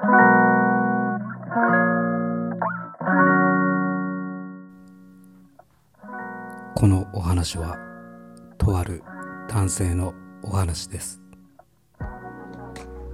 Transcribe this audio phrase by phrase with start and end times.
[0.00, 0.06] こ
[6.88, 7.76] のお話は
[8.56, 9.02] とある
[9.46, 11.20] 男性のお話です。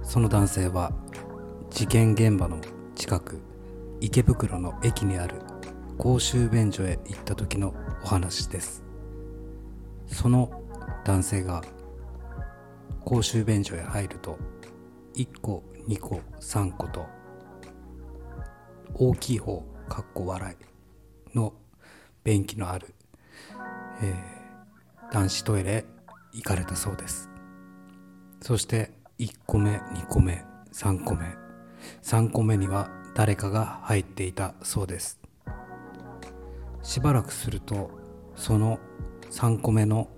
[0.01, 0.93] その男性は
[1.69, 2.61] 事件現場の
[2.95, 3.41] 近く
[3.99, 5.41] 池袋の駅にある
[5.97, 8.85] 公衆便所へ行った時のお話です。
[10.05, 10.63] その
[11.03, 11.61] 男性が
[13.03, 14.39] 公衆便所へ入ると
[15.15, 17.05] 1個2個3個と
[18.93, 20.55] 大きい方かっこ笑
[21.33, 21.53] いの
[22.23, 22.93] 便器のある、
[24.01, 25.85] えー、男子トイレ
[26.33, 27.29] 行かれたそうです。
[28.41, 31.35] そして1個目2個目3個目。
[32.03, 35.19] 3個目には誰かが入っていたそうです。
[36.83, 37.91] しばらくすると
[38.35, 38.79] その
[39.31, 40.09] 3個目の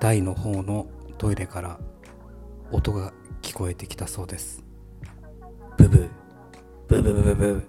[0.00, 0.86] 台の方の
[1.18, 1.78] トイレから
[2.70, 4.62] 音が聞こえてきたそうです。
[5.76, 6.08] ブブ
[6.88, 7.66] ブブブブブ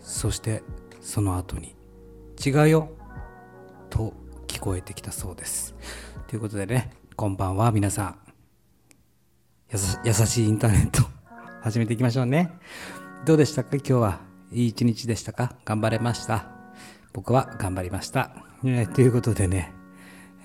[0.00, 0.62] そして
[1.00, 1.74] その後に
[2.44, 2.90] 「違うよ」
[3.90, 4.12] と
[4.46, 5.74] 聞こえてきたそうです。
[6.26, 8.18] ということでねこんばんは皆さん。
[10.04, 11.02] 優しいインターネット
[11.62, 12.52] 始めていきましょうね。
[13.24, 13.70] どうでしたか？
[13.76, 14.20] 今日は。
[14.52, 15.56] いい一日でしたか？
[15.64, 16.48] 頑張れました。
[17.12, 18.30] 僕は頑張りました、
[18.62, 19.72] えー、ということでね、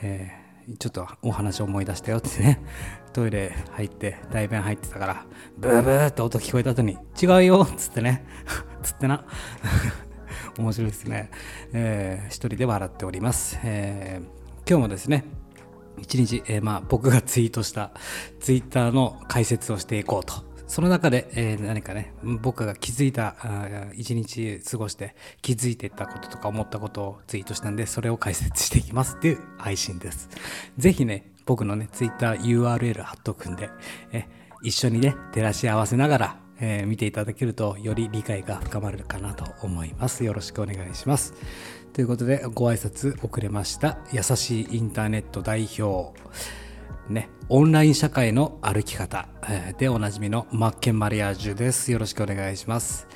[0.01, 0.40] えー
[0.79, 2.61] ちょっとお話を思い出したよってね。
[3.13, 5.25] トイレ入って大便入ってたから
[5.57, 8.25] ブーブーって音聞こえた後に違うよっつってね。
[8.83, 9.25] つってな。
[10.57, 11.31] 面白いですね、
[11.73, 15.23] えー、一人で笑っております、えー、今日もですね
[15.97, 17.91] 一日、えー、まあ僕がツイートした
[18.39, 20.50] ツイッターの解説をしていこうと。
[20.71, 23.35] その中で、えー、何かね僕が気づいた
[23.93, 30.29] 一日過ごして気づいてたこととか思ったことをツイートしたんでそれを解説していきますっていう配信です。
[30.77, 33.69] 是非ね僕のね TwitterURL 貼っとくんで
[34.13, 34.29] え
[34.63, 40.23] 一緒にね照らし合わせながら、えー、見ていただけるとより理解が深まるかなと思います。
[40.23, 41.33] よろしくお願いします。
[41.91, 43.97] ということでご挨拶遅れました。
[44.13, 46.17] 優しいインターネット代表。
[47.11, 51.91] ね、オンライン社会の歩き方、えー、でおなじみのマッケンマリアージュです。
[51.91, 53.07] よろしくお願いします。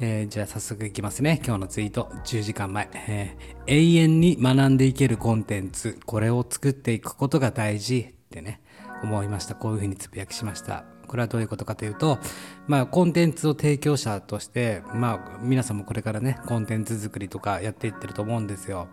[0.00, 1.40] えー、じゃあ早速いきますね。
[1.44, 8.60] 今日のツイート10時間前、えー、永遠に学んでいけるコンテンツ、これを作っていくことが大事ってね、
[9.02, 9.54] 思いました。
[9.54, 10.84] こういうふうにつぶやきしました。
[11.06, 12.18] これはどういうことかというと、
[12.66, 18.88] まあ、コンテンツを提供者として、まあ、皆さんもこれからね、コンテンツ作りとかやっていってると思うんですよ。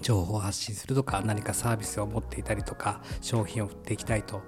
[0.00, 4.42] 情報を発信するとか何かサービスを持っていたりとか商品を売っていきたいと。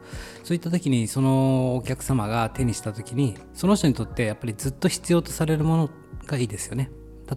[0.44, 5.90] そういった時にそのお客様が手にした時にその人にとってやっぱりずっと必要とされるもの
[6.26, 6.90] がいいですよね。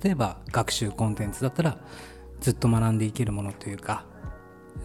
[0.03, 1.79] 例えば学習コンテンツだったら
[2.39, 4.05] ずっと学んでいけるものというか、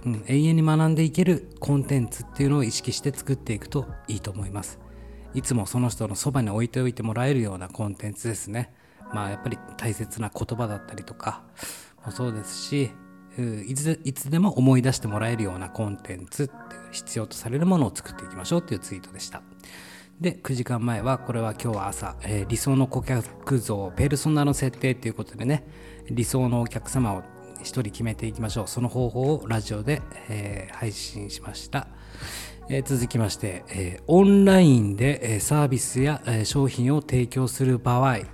[0.05, 4.79] うん、永遠に学んでいけるコンテンツっていうのを意識して作っていくといいと思います。
[5.35, 8.73] いつもその人のそばに置いておいてもらえるようなコンテンツですね。
[9.13, 11.43] まあやっぱり大切な言葉だったりとか
[12.05, 12.91] もそうですし
[13.43, 19.43] いついつでも思い出してもらえるようなコンテンツっていう必要とされるものを作っていきましょうっていうツイートでした。
[20.21, 25.67] で9時間前はこれは今日は朝、えー、理想の顧客像ペルソナの設定ということでね
[26.11, 27.23] 理想のお客様を
[27.61, 31.89] 1人決めていきましょうその方法をラジオで、えー、配信しました、
[32.69, 38.27] えー、続きまして、えオンラインで、えサービスや、え商品を提供する場合、ね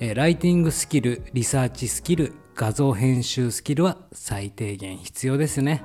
[0.00, 5.84] えライティングスキルリサーチスキル画像編集スキルは最低限必要ですね。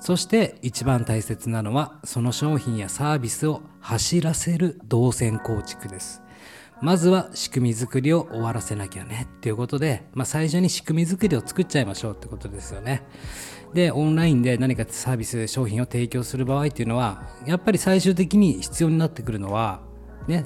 [0.00, 6.22] そして一番大切なのはその商品やサービスを走らせる動線構築です。
[6.82, 9.28] まずは仕組み作りを終わらせなきゃね。
[9.38, 13.02] っていうことで、まあ、最初に仕組み作りを作っちゃいましょうってことですよね。
[13.72, 19.80] でオンラインで何かサービス商品を提供する場合っていうのはやっぱり最終的に必要になってくるのは
[20.28, 20.44] ね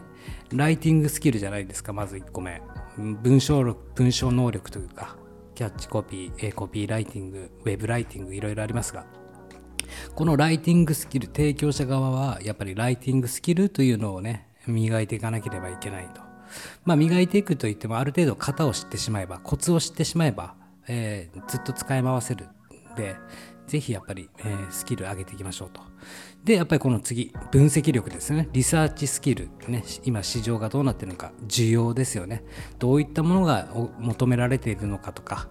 [0.52, 2.62] ライティングスキルじゃないですかまず1個目。
[2.96, 5.17] 文章文章能力というか。
[5.58, 9.06] キャッチコピー、コピーライティング、ウェブライティング、いろいろありますが、
[10.14, 16.20] このライティングスキル、提供者側は、やっぱりライティングスキルというのをね、磨いていかなければいけないと。
[16.84, 20.54] まあ、磨いていくといっても、ある程度型を知ってしまえば、コツを知ってしまえば、
[20.86, 22.46] えー、ずっと使い回せる。
[22.94, 23.16] で、
[23.68, 25.82] ぜひやっぱり、えー、スキル上げていきましょうと。
[26.42, 28.48] で、やっぱりこの次、分析力ですね。
[28.52, 29.50] リサーチスキル。
[29.68, 32.42] ね、今市場がどうなってるのか、需要ですよね。
[32.78, 33.68] どういったものが
[33.98, 35.48] 求められているのかとか、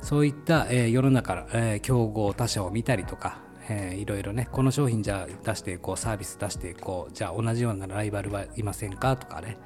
[0.00, 9.58] そういった、えー、世の中、えー、競合他社を見たりとか、えー、いろいろね、この商品じゃあ出していこう、サービス出していこう、じゃあ同じようなライバルはいませんかとかね、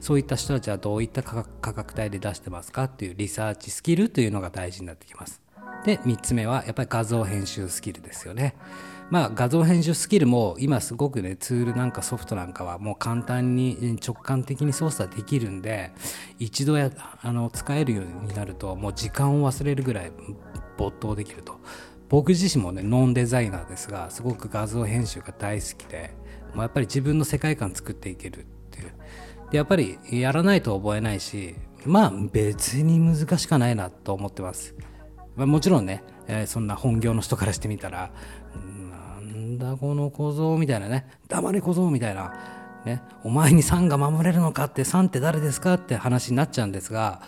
[0.00, 5.42] そういった人たちはどういった価格帯で出してますかっていうリサーチスキルというのが大事になってきます。
[5.84, 8.54] で、3つ目はやっぱり画像編集スキルですよね。
[9.10, 15.92] まあ画像編集スキルも今すごくねツールなんかソフトなんかはもう簡単に直感的に操作できるんで
[16.38, 16.90] 一度や
[17.22, 20.12] あの使えるようになるともう時間を忘れるぐらい
[20.76, 21.58] 没頭できると。
[22.10, 26.10] 僕自身もねノンデザイナーですがすごく画像編集が大好きで
[26.54, 28.92] もうやっぱり自分の世界観作っていけるっていう。
[29.50, 31.54] でやっぱりやらないと覚えないし
[31.84, 34.74] まあ別に難しくないなと思ってます、
[35.38, 38.10] まあ、もちろんね、えー、そんな本業の人からしてみたら
[38.90, 42.34] なんだこの小僧みたいなね黙れ小僧みたいな
[42.84, 47.20] ね、お前に3が守れるのかって3って誰ですかって話になっちゃうんですが、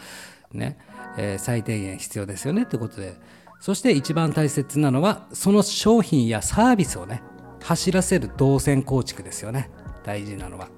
[0.53, 0.79] ね
[1.19, 3.17] えー、最低限必要ですよねってことで。
[3.61, 7.23] そして一番大切なのはその商品やサービスをね
[7.63, 9.71] 走らせる動線構築ですよね。
[10.03, 10.69] 大事なのは。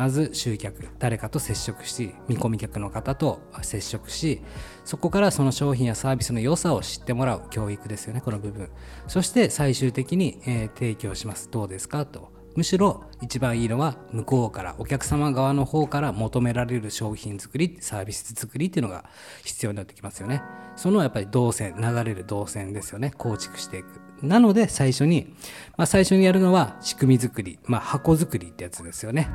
[0.00, 4.40] まず集客誰かと接触し見込み客の方と接触し
[4.86, 8.70] そこからその商品やサービスの良さを知ってもらう教育ですよねこの部分。
[9.06, 11.50] そして最終的に、えー、提供します。
[11.50, 12.06] どうですか？
[12.06, 12.32] と。
[12.56, 19.04] むしろ一番いいのは向こうからお客様側の方から求められる商品作りサービス作りっていうのが
[19.44, 20.40] 必要になってきますよね。
[20.76, 24.00] そのやっぱり動線流れる動線ですよね構築していく。
[24.22, 25.34] なので最初に、
[25.76, 29.28] まあ、最初にやるのは仕組み作り、まあ、箱作りってやつですよね。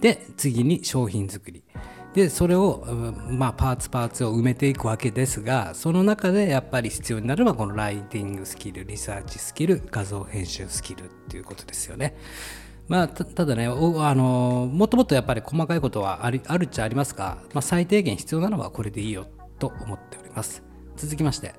[0.00, 1.62] で、次に商品作り。
[2.14, 2.84] で、それを、
[3.28, 12.16] まあ、パーツパーツを埋めていくわけですが、その中でやっぱり必要になるのはこのライティングスキル、リサーチスキル、画像編集スキルっていうことですよね。
[12.88, 19.26] まあ、ただねあの、もっともっとやっぱり細かいことはあるあるっちゃありますが、まあ、最低限必要なのはこれでいいよ
[19.60, 20.64] と思っております。
[20.96, 21.54] 続きまして、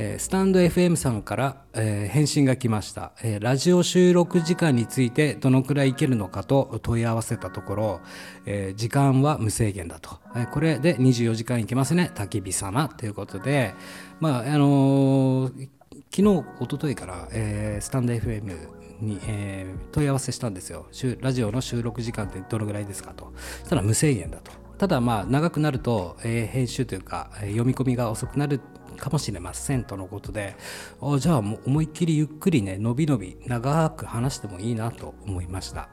[0.00, 8.00] えー、スタンド FM さんから、えー、返信が来ました、えー、ラジオ収録時間についてどのくらいいけるのかと問い合わせたところ、
[8.46, 12.88] え時間は無制限だと、えこれで24時間いけますね焚き火様。
[12.88, 13.74] ということで
[14.20, 15.50] まああの
[16.14, 18.56] 昨日一昨日から、えスタンド FM
[19.00, 20.86] に、え問い合わせしたんですよ。
[21.20, 23.32] ラジオの収録時間ってどのぐらいですかと。
[23.64, 24.52] したら無制限だと。
[24.78, 28.60] ただまあ長くなると、えー、編集というか、えー、読み込みが遅くなる
[28.98, 30.56] かもしれませんとのことで
[31.18, 35.88] じゃあもう思いっきりゆっくりねのびのび長く話してもいいなと思いました。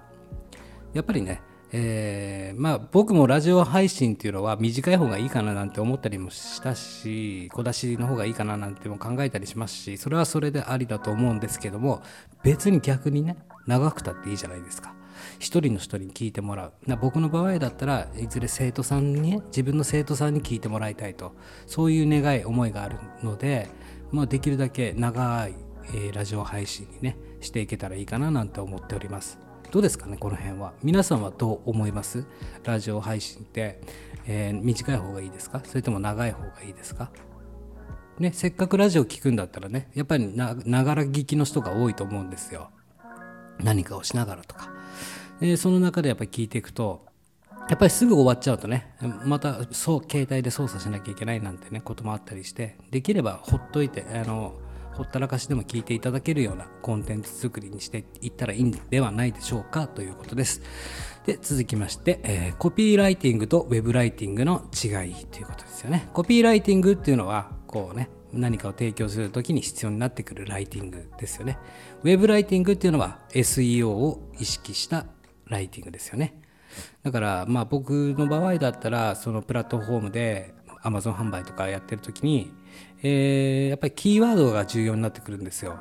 [0.93, 1.41] やっぱりね
[1.77, 12.01] えー、まあ僕もラジオ配信っていうのは短い方がいいかななんて思ったりもしたし小出しの方がいいかななんても考えたりしますしそれはそれでありだと思うんですけども
[12.43, 13.35] 別に逆にね
[13.67, 14.93] 長くたっていいじゃないですか。
[15.39, 16.73] 一人の人に聞いてもらう。
[17.01, 21.33] 僕の場合だったらいずれ生徒さんに自分の生徒さんに聞いてもらいたいと。
[21.67, 23.69] そういう願い思いがあるので、
[24.11, 25.55] まあ、できるだけ長い、
[25.87, 29.39] えー、ラジオ配信にねしていけたらいいかななんて思っております。
[29.71, 30.73] どうですかねこの辺は。
[30.83, 32.25] 皆さんはどう思います？
[32.63, 33.81] ラジオ配信って、
[34.25, 35.61] えー、短い方がいいですか？
[35.65, 37.11] それとも長い方がいいですか？
[38.19, 42.69] ね、せっかくラジオ聞くんだったらねやっぱりながら聞きの人が多いと思うんですよ。
[43.59, 44.71] 何かをしながらとか。
[45.39, 47.05] でその中でやっぱり聞いていくと
[47.67, 48.95] やっぱりすぐ終わっちゃうとね
[49.25, 54.55] またそう携帯で操作しなきゃいけないなんてねこともあったりしてできればほっといてあの
[54.95, 60.61] ほったらかしでも聞いていただけるようなコンテンツ作りにしていったらいいんではないでしょうかということです。
[61.25, 66.07] で続きまして、えー、コピーライティングとウェブライティングの違いということですよね。
[66.13, 71.57] コピーライティングっていうのはこうね何かを提供するときに必要になってくるライティングですよね。
[72.03, 75.05] ウェブライティングっていうのは SEO を意識した
[75.47, 76.39] ライティングですよね。
[77.03, 82.51] だからまあ僕の場合だったらそのプラットフォームで Amazon 販売とかやってる時に、
[83.01, 85.79] えー、やっぱりキーワードが重要になってくるんですよ。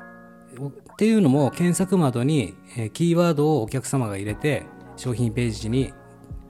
[0.93, 2.53] っていうのも検索窓に
[2.93, 4.63] キーワードをお客様が入れて
[4.95, 5.93] 商品ページに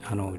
[0.03, 0.37] あの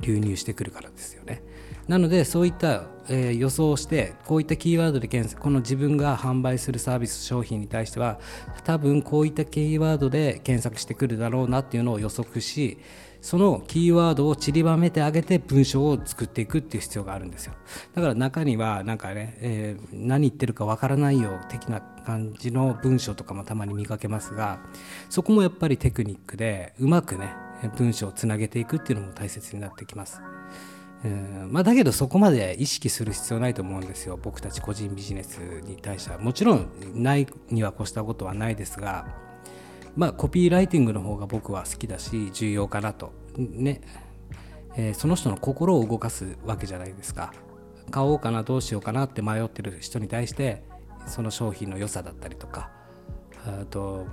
[0.00, 1.42] 流入してくるからですよね。
[1.88, 8.18] なのでそういった、えー、予想をしてこういったキーワードで検索この自分が販売するサービス商品に対しては
[8.64, 12.78] 多分こういったキーワードで検索してくるだろうなっていうのを予測し
[13.20, 17.54] そのキーワードを散りばめてあげて文章を作っていくっていう必要があるんですよ
[17.94, 24.60] だから中にはなんかね、えー、何言ってるかわからないよ的な感じの文章とかもたまに見かけますが
[25.08, 27.34] そこもやっぱりテクニックでうまくね
[27.78, 30.20] 文章をつなげていくっていうのも大切になってきます。
[31.04, 31.48] うん。
[31.50, 34.18] まあ、だけどそこまで意識する必要ないと思うんですよ。
[34.20, 36.18] 僕たち個人ビジネスに対しては。
[36.18, 39.06] もちろんないには越したことはないですが
[39.96, 43.12] まあコピーライティングの方が僕は好きだし重要かなと。
[43.36, 43.80] ね、
[44.76, 47.32] えー、その人の心を動かすわけじゃないですか。
[47.90, 50.64] 買おうかなどうしようかなって迷ってる人に対して
[51.06, 52.70] その商品の良さだったりとか
[53.46, 54.06] あと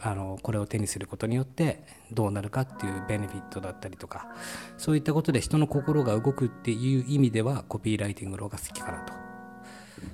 [0.00, 4.28] あのこれを手にすることによってどうなるかっていうベネフィットだったりとか
[4.76, 9.12] そういったことで人の心が動くっていう意味ではコピーライティングの方が好きかなと。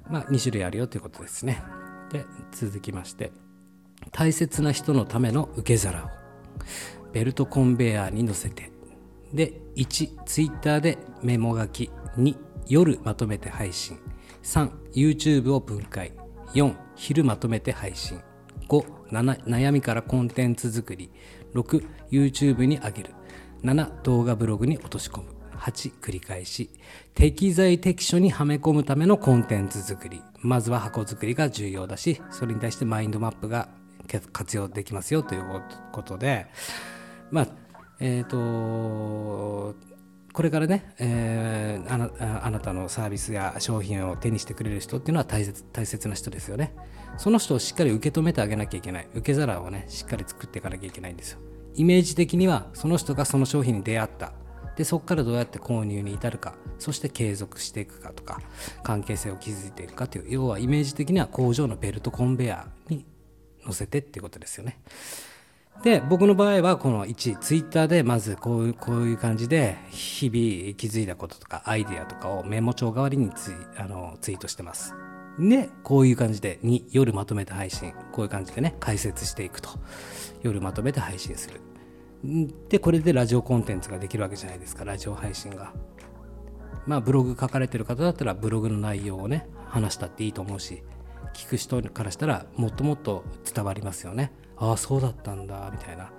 [0.09, 1.63] まあ2種類あるよということですね。
[2.11, 3.33] で続きまして
[4.11, 6.09] 大切な人のための受け皿を
[7.13, 8.71] ベルトコンベヤーに乗せて
[9.33, 12.37] で1ツイッターでメモ書き2
[12.69, 13.99] 夜まとめて配信。
[14.43, 16.13] 3YouTube を分解。
[16.55, 18.21] 4昼まとめて配信。
[18.73, 18.87] 5
[19.47, 21.11] 悩みからコンテンツ作り。
[21.55, 23.15] 6YouTube に上げる。
[23.63, 25.29] 7動画ブログに落とし込む。
[25.59, 26.71] 8繰り返し。
[27.15, 30.23] 適材適所にはめ込むためのコンテンツ作り。
[30.41, 33.69] まずは箱作りが重要だしそれに対してマインドマップが
[34.33, 35.45] 活用できますよという
[35.93, 36.47] ことで。
[37.31, 37.49] まあ
[38.01, 39.77] えっ、ー、と
[40.33, 42.11] これからね、えー、あな
[42.47, 46.75] あなたのサービスや商品を手にしてくれる人っていうのは大切大切な人ですよね。
[47.17, 49.09] その人をしっかり受け止めてあげなきゃいけない。
[49.15, 51.39] 受け皿をね、しっかり作っていかなきゃいけないんですよ。
[51.75, 54.33] イメージ的にはその人がその商品に出会った。
[54.77, 58.41] で、そこからどうやって購入に至るか、そして継続していくかとか、
[58.83, 63.05] 関係性を築いていくかという、要はイメージ的には工場のベルトコンベヤーに
[63.65, 64.81] 乗せてっていうことですよね。
[65.83, 74.95] で僕の場合はこの1ツイッターでまずこういうこういう感じで日々気づいたこととかアイデアとかをメモ帳代わりにツイあのツイートしてます。
[75.39, 79.71] でこういう感じで2夜まとめて配信こういう感じでね解説していくと。
[80.43, 81.61] 夜まとめて配信する。
[82.69, 84.85] でこれでラジオコンテンツができるわけじゃないですか。
[84.85, 85.73] ラジオ配信が。
[86.87, 90.83] まあブログ書かれてる方だったらブログの内容をね話したっていいと思うし
[91.33, 94.33] 聞く人からしたらもっともっと伝わりますよね。
[94.57, 96.11] ああそうだったんだみたいな。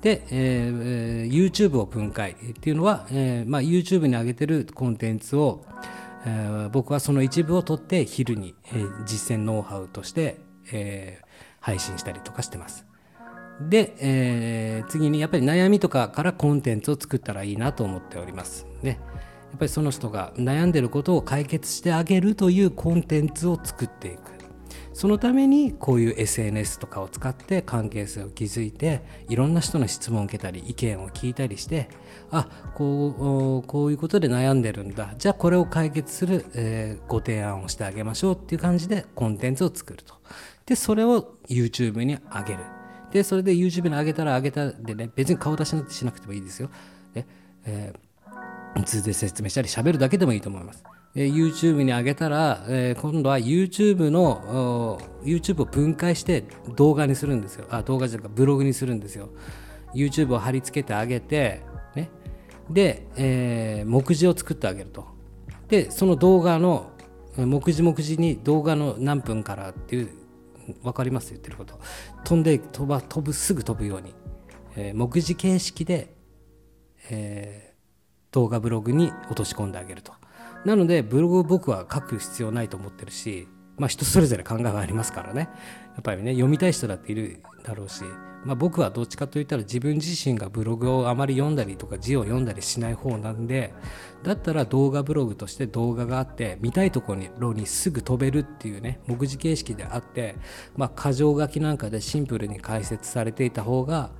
[0.00, 5.64] で、えー、YouTube を分解っていうのは、えーまあ、YouTube に上げてるコンテンツを、
[6.26, 10.40] えー、僕はその一部を取って昼に、えー、実践ノウハウとして、
[10.72, 11.26] えー、
[11.60, 12.86] 配信したりとかしてます。
[13.60, 18.66] で、えー、次にやっぱり悩みとかからコンテンツを作ったらいいなと思っております。
[18.82, 18.98] ね
[19.50, 24.34] やっぱりその人が悩んでることを解決してあげるというコンテンツを作っていく。
[24.94, 31.88] そのためにこういう SNS とかを使って関係性を築いていろんな人の質問を受けたり意見を聞いたりして
[32.36, 35.14] あこうこういうことで悩んでるんだ。
[35.16, 40.14] じゃあこれを解決する、えー、ご提案をしてあげましょうっていう感じでコンテンツを作ると。
[40.66, 42.60] でそれを YouTube に上げる。
[43.12, 46.70] でそれで YouTube に上げたら上げたでね別に顔出しなんてしなくてもいいですよ。
[47.12, 47.24] で、
[47.64, 50.82] えー、図で説明したり喋るだけでもいいと思います。
[51.16, 56.42] え YouTube に上げたら、えー、今度は YouTube の YouTube を分解して
[56.74, 57.66] 動画にするんですよ。
[57.70, 59.28] あ動画じゃなくてブログにするんですよ。
[59.94, 61.62] YouTube を貼り付けてあげて
[62.70, 65.06] で、えー、目次を作ってあげると。
[65.68, 66.90] でその動画の
[67.36, 70.10] 目次目次に動画の何分からっていう
[70.82, 71.30] 分かります？
[71.30, 71.80] 言ってること。
[72.24, 74.14] 飛んで飛ば飛ぶすぐ飛ぶように、
[74.76, 76.14] えー、目次形式で、
[77.10, 80.12] えー、動画ブログに落とし込んであげると。
[80.64, 85.48] なのでブログを僕は書く必要ないと思ってるしまあ人それぞれ考えがありますからね。
[85.94, 88.04] やっぱりね読みたい人だっているだろうし、
[88.44, 93.74] まあ、僕はどっちかといったら自分自身がブログをあまり読んだりとか字を読んだりしない方なんで
[94.22, 100.36] だったら動画ブログとして動画があって見たいところにすぐ飛べるっていうね目次形式であって
[100.76, 104.10] まあ箇条書きなんかでシンプルに解説されていた方が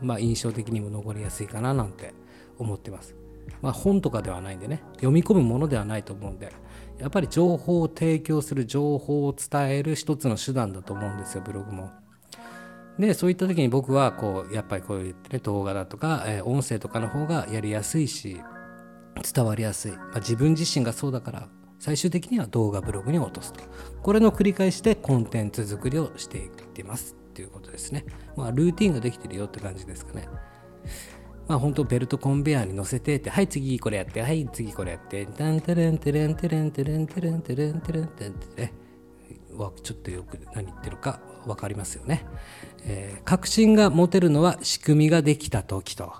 [0.00, 2.14] まあ印象的にも残りやすいかななんて
[2.58, 3.14] 思ってます。
[3.60, 6.50] まあ、本とかではないんでね読み込むものではないと思うんで
[6.98, 12.03] やっぱり情報を提供する情報を伝える一つの手段だと思うんですよブログも。
[12.98, 18.40] でそういった時に僕はこうやっぱりこういってね動画だとか、えー、音声とかの方がやりやすいし
[19.34, 21.48] 伝わりやすい、まあ、自分自身がそうだから
[21.78, 23.62] 最終的には動画ブログに落とすと。
[24.02, 27.14] これの繰り返しでコンテンツ作りをしていってます。
[27.14, 28.06] っていうことですね。
[28.36, 30.26] まあルーティンができてるよって感じですかね。
[31.46, 38.72] まあ本当ベルトコンベヤーに乗せてって、はい次これやって、はい次これやって、タンテレンテレンテレンテレンテレンテレンテレンテレンってね、
[39.82, 42.24] ちょっとよく何言ってるか分かりますよね。
[42.86, 46.12] えー、確信が持てるのは仕組みができた時と。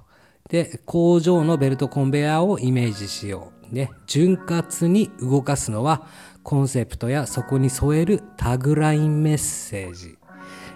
[0.49, 3.75] で、工場のベルトコンベヤーをイメージしよう。
[3.75, 6.06] ね、潤滑に動かすのは
[6.42, 10.18] コンセプトやそこに添えるタグラインメッセージ、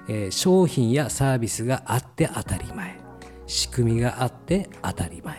[0.09, 3.09] えー、商品やサービスがあって当たり前。
[3.49, 5.37] 仕組みがあって当たり前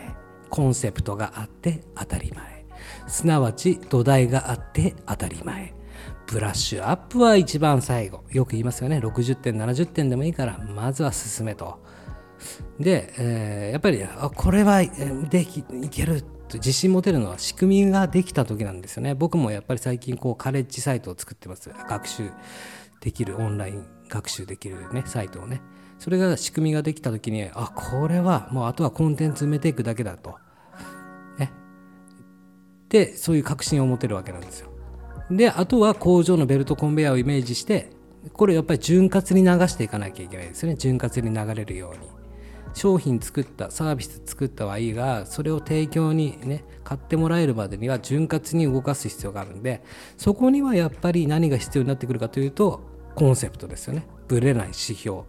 [0.49, 2.65] コンセプトがあって当たり前
[3.07, 5.73] すなわち土台があって当たり前
[6.31, 8.23] ブラッシュアップは一番最後。
[8.31, 8.99] よく言いますよね。
[8.99, 11.83] 60点70点でもいいからまずは進めと。
[12.79, 14.81] で、えー、やっぱりあこれは
[15.29, 16.29] できいけると。
[16.57, 19.13] 自信持てるのは仕組みができた時なんですよね。
[19.13, 21.69] 僕もやっぱり最近こうカレッジサイトを作ってます。
[21.87, 22.31] 学習
[23.01, 25.61] できるオンライン学習できるねサイトをね。
[25.99, 30.37] それが仕組みができた時にあこれはもうあとはコンテンツ埋めていくだけだと。
[31.37, 31.51] ね。
[32.89, 34.68] でそういう確信を持てるわけなんですよ。
[35.31, 37.91] であとは工場のベルトコンベヤーをイメージして
[38.33, 40.75] これやっぱり潤滑に流していかなきゃいけないですよね。
[40.75, 42.09] 潤滑に流れるように。
[42.73, 49.81] 商品作ったサービス作ったはいいがそれを提供にね買ってもらえるまでには潤滑に動かす必要があるんで
[50.17, 52.81] そこにはやっぱり何が必要になってくるかというと
[53.15, 54.07] コンセプトですよね。
[54.27, 55.21] ぶれない指標。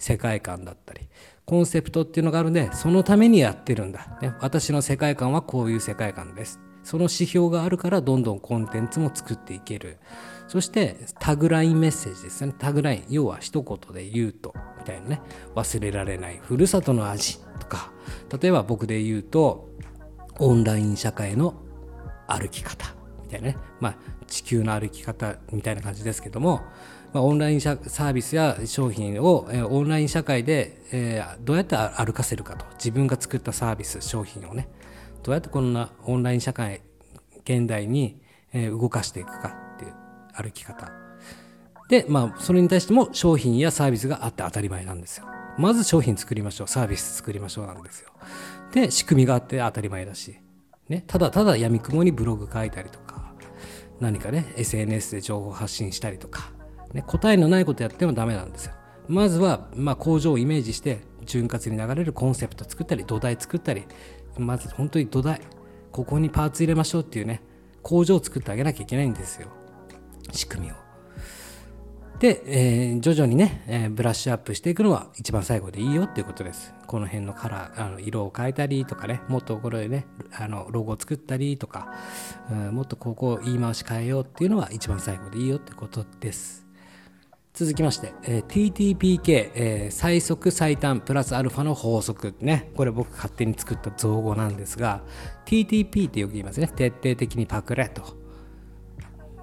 [0.00, 1.08] 世界観だったり。
[1.44, 6.60] コンセプトっていうのがあるんでそのためにやってるんだ、ね、私の世界観はこういう世界観です。
[6.88, 9.98] その指標があるからどんどんコンテンツも作っていける。
[10.46, 12.54] そしてタグラインメッセージですね。
[12.58, 15.20] タグライン要は一言で言うとみたいなね。
[15.54, 16.40] 忘れられない。
[16.42, 17.92] ふるさとの味とか。
[18.40, 19.68] 例えば僕で言うと
[20.38, 21.56] オンライン社会の
[22.26, 23.58] 歩き方みたいなね。
[23.80, 26.62] まあ地球の歩き方みたいな感じですけども。
[27.12, 32.66] まあ、オンラインサービスや商品を、えー、オンライン社会で、えー、どうやって歩かせるかと。
[32.74, 34.68] 自分が作ったサービス商品をね。
[35.22, 36.82] どうやってこんなオンライン社会
[37.44, 38.20] 現代に
[38.52, 39.94] 動かしていくかっていう
[40.34, 40.90] 歩き方。
[41.88, 45.26] でまあそれに対しても商品やサービスがあって当たり前なんですよ。
[45.58, 46.68] まず商品作りましょう。
[46.68, 48.10] サービス作りましょうなんですよ。
[48.72, 50.38] で仕組みがあって当たり前だし、
[50.88, 53.32] ね、ただただやみくもにブログ書いたりとか
[54.00, 56.52] 何かね SNS で情報発信したりとか、
[56.92, 58.74] ね、答えのないことやってもダメなんですよ。
[59.08, 63.86] まずは、まあ、工場をイメージして潤滑に流れるコンセプト作ったり土台作ったり
[64.38, 65.40] まず本当に土台
[65.92, 67.42] ここにパーツ入れましょうっていうね
[67.82, 69.48] 工場を作ってあげなきゃいけないんですよ
[70.32, 70.74] 仕組みを。
[72.18, 76.74] で、えー、徐々にね、えー、ブラッシュアップしていくのは一番最後でいいよっていうことです。
[76.88, 81.94] この辺のカラー、あの色を変えたりとかね、もっとこれね、あのロゴを作ったりとか、
[82.50, 86.67] うん、もっとここ言い回し変えようっていうのは一番最後でいいよってことです。
[87.58, 92.36] 続きまして、えー、TTPK、えー、最速最短プラスアルファの法則。
[92.40, 92.70] ね。
[92.76, 95.02] これ僕勝手に作った造語なんですが
[95.44, 96.68] TTP ってよく言いますね。
[96.68, 98.16] 徹底的にパクれと。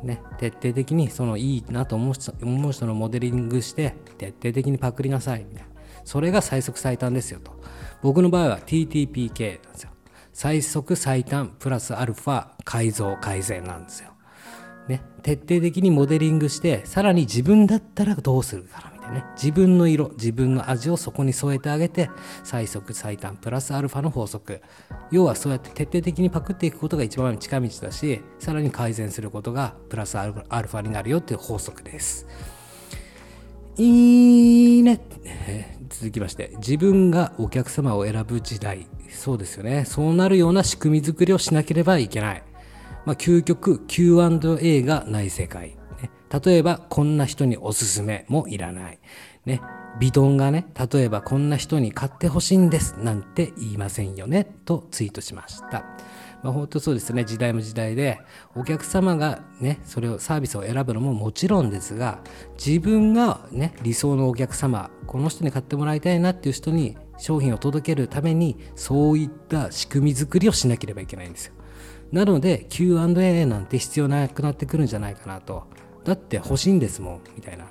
[0.01, 0.21] ね。
[0.37, 5.39] 徹底的にそのいいなと思う人思う人のモデリングして徹底的にパクりなさい。
[5.43, 5.67] みたいな。
[6.05, 7.59] それが最速最短ですよと。
[8.01, 9.89] 僕の場合は TTPK なんですよ。
[10.31, 14.14] 最速最短プラスアルファ改造改善なんですよ。
[14.87, 19.25] ね、徹底的にモデリングしてさらに自分だったらどうするかみたいなね。
[19.35, 22.09] 自分の色自分の味をそこに添えてあげて
[22.43, 24.61] 最速最短プラスアルファの法則。
[25.11, 32.27] 要はそうやって徹底的にパクっていくことが一番近道だしさらに改善することがプラスアルファになるよっていう法則です。
[33.77, 35.01] いいね、
[35.89, 36.53] 続きまして。
[36.57, 38.87] 自分がお客様を選ぶ時代。
[39.09, 39.83] そうですよね。
[39.85, 42.43] そうなるような仕組み作りをしなければいけない。
[43.05, 45.77] まあ、究極 Q&A がない世界。
[46.01, 46.11] ね、
[46.43, 48.99] 例えば、こんな人におすすめもいらない。
[49.45, 49.61] ね、
[49.99, 55.85] ビトンがね、例えばこんな人に買ってほしいんですなんて言いませんよねとツイートしました。
[56.43, 58.19] まあ、本当そうですね、時代も時代で、
[58.55, 62.21] お客様がね、それをサービスを選ぶのももちろんですが、
[62.63, 71.54] 自分がね、理想のお客様、この人に買ってもらいたいなっていう人に商品を届けるために、そういった仕組み作りをしなければいけないんですよ。
[72.15, 75.67] なので Q&A なんて必要なくなってくるんじゃないかなと。
[76.05, 77.65] だって欲しいんですもん、みたいな。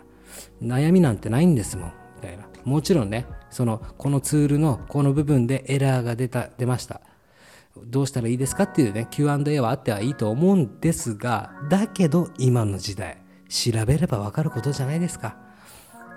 [0.63, 2.47] 悩みなんてないんですもん、みたいな。
[2.63, 7.01] もちろんね、その、このツールのこの部分でエラーが出た、出ました。
[7.87, 15.39] どうしたらいいですかっていうね、Q&A はあってはいいと思うんですが、だけど今の時代、調べればわかることじゃないですか。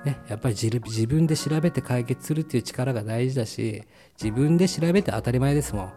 [0.04, 3.84] ね、やっぱり自分で調べて解決するっていう力が大事だし、
[4.22, 5.94] 自分で調べて当たり前ですもん。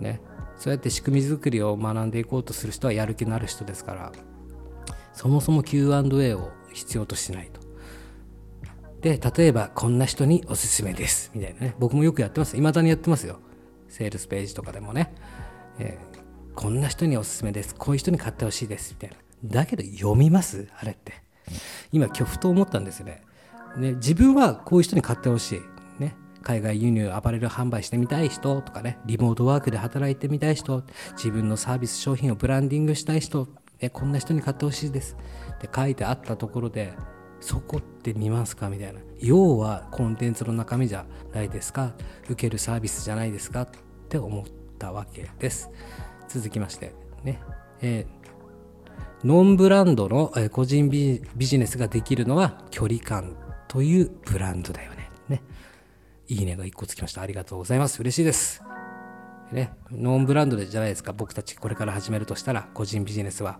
[0.00, 0.22] ね。
[0.58, 4.12] そうやって仕組み作りを学んでいこうとする人はやる気のある人ですから
[5.12, 7.60] そもそも Q&A を必要としないと。
[9.00, 11.30] で例えばこんな人におすすめです。
[11.34, 11.74] みたいなね。
[11.78, 12.56] 僕もよくやってます。
[12.56, 13.38] 未だにやってますよ。
[13.88, 15.14] セールスページとかでもね、
[15.78, 17.74] えー、こんな人におすすめです。
[17.74, 18.92] こういう人に買ってほしいです。
[18.92, 19.16] みたいな。
[19.44, 20.68] だけど読みます？
[20.78, 21.22] あれって。
[21.92, 23.22] 今今日ふと思ったんですよね。
[23.76, 25.60] ね自分はこういう人に買ってほしい。
[26.02, 26.16] ね。
[26.44, 33.48] 海外輸入アパレル販売してみたい人とかねリモートワークで働いてみたい人自分のサービス商品をブランディングしたい人
[33.80, 35.16] えこんな人に買ってほしいです。
[35.56, 36.92] って書いてあったところで
[37.40, 38.70] そこって見ますか？
[38.70, 39.00] みたいな。
[39.18, 41.94] 要はコンテンツの中身じゃないですか？
[42.24, 43.62] 受けるサービスじゃないですか？
[43.62, 43.68] っ
[44.08, 44.44] て思っ
[44.78, 45.70] たわけです。
[46.28, 47.40] 続きましてね、
[47.82, 53.36] えー、ノンブランドの個人ビジネスができるのは距離感
[53.68, 54.92] というブランドだよ
[56.28, 57.22] いいねが1個つきました。
[57.22, 58.00] ありがとうございます。
[58.00, 58.62] 嬉しいです。
[59.52, 61.12] ね、ノンブランドでじゃないですか。
[61.12, 63.58] 僕たちこれから始めるとしたら、個人ビジネスは。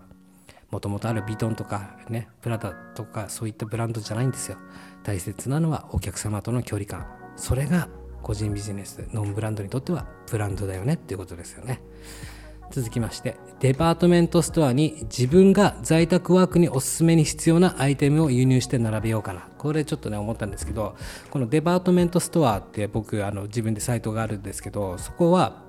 [0.71, 4.57] もともとあるビトンとかね、プラダとかそういったブランドじゃないんですよ。
[5.03, 7.05] 大切なのはお客様との距離感。
[7.37, 7.87] それが
[8.23, 11.81] 個人ビジネス、ノンブランドにとってはブランドだよねっていうことですよね。
[12.71, 20.95] 続きましてデパートメントストアに自分が在宅ワークにおすすめに必要なアイテムを輸入して並べようかなこれちょっとね思ったんですけど
[21.31, 25.63] このデパートメントストアって僕あの自分でサイトがあるんですけどそこは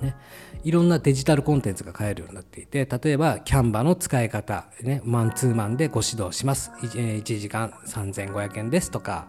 [0.00, 0.14] ね、
[0.62, 9.26] いろんなデジタルコンテンツが買えるようになっていて例えばキャンバの使い方、ね、マンツーマンでご指導します 1, 1時間3500円ですとか、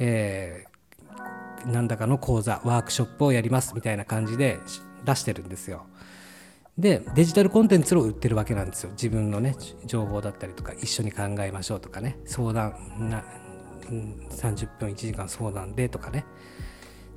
[0.00, 4.58] えー、何らかの講座ワークショップをやりますみたいな感じで
[5.04, 5.86] 出してるんですよ。
[6.78, 9.56] でデジタルコンテンツを売ってるわけなんですよ自分のね
[9.86, 12.74] 情報だったりとか一緒に考えましょうとかね相談
[13.10, 13.24] な
[13.90, 16.24] 30分1時間相談でとかね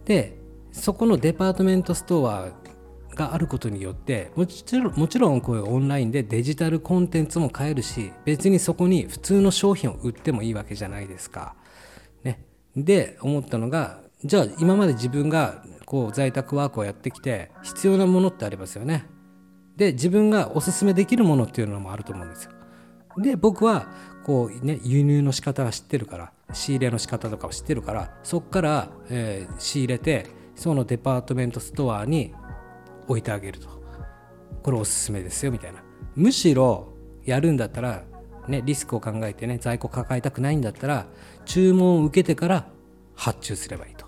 [0.06, 0.38] で
[0.72, 2.52] そこのデパートメントストア
[3.16, 11.56] があることによってもちろんもちろんこういうオンラインでデジタルコンテンツも買えるし別にそこに普通の商品を売ってもいいわけじゃないですか。
[12.24, 19.06] ね、で思ったのがじゃあ今まで自分がこう在宅ワークをやってきて必要なものってありますよね。
[19.78, 22.52] で自分がおすすめできるものっていうのもあると思うんですよ。
[23.18, 23.88] で僕は
[24.26, 32.34] こうね輸入の仕方は知ってるから仕入れの仕方とかを知ってるからそこから、えー、仕入れてそのデパートメントストアに
[33.08, 33.70] 置いてあげると。
[34.64, 35.82] これおすすめですよみたいな。
[36.16, 38.04] むしろやるんだったら
[38.48, 41.06] ねリスクを考えてね在庫抱えたくないんだったら
[41.46, 42.68] 注文を受けてから
[43.16, 44.08] 発注すればいいと。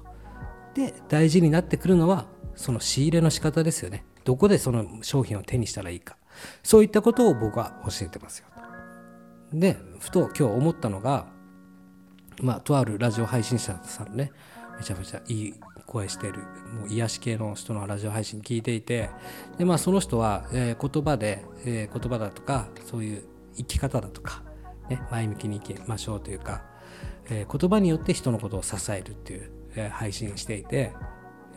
[0.74, 4.04] で大事になってくるのはその仕入れの仕方ですよね。
[4.24, 6.16] どこでその商品を手にしたらいいか。
[6.64, 8.48] そういったことを僕は教えてますよ
[9.54, 11.28] でふと今日思ったのが
[12.42, 14.32] まあとあるラジオ配信者さんね
[14.78, 15.54] めちゃめちゃいい
[15.86, 16.40] 声してる
[16.74, 19.10] もう癒し系の人のラジオ配信聞いていて
[19.58, 23.24] で、まあ、その人は、えー、言葉で、えー、言葉だとかそういう
[23.58, 24.44] 生き方だとか、
[24.90, 26.62] ね、前向きに生きましょうというか、
[27.30, 30.94] えー、言葉によって人のことを支えるっていう、え、配信していて、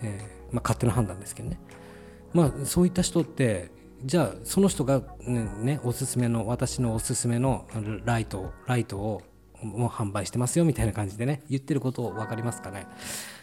[0.02, 1.60] えまあ、勝手な判断ですけどね、
[2.32, 3.70] まあ、そういった人って
[4.04, 7.66] じゃあその人がね、ねおすすめの私のおすすめの
[8.04, 9.22] ライトライトを
[9.62, 12.88] もう販売してますよみたいな感じでね言ってること分かりますかね？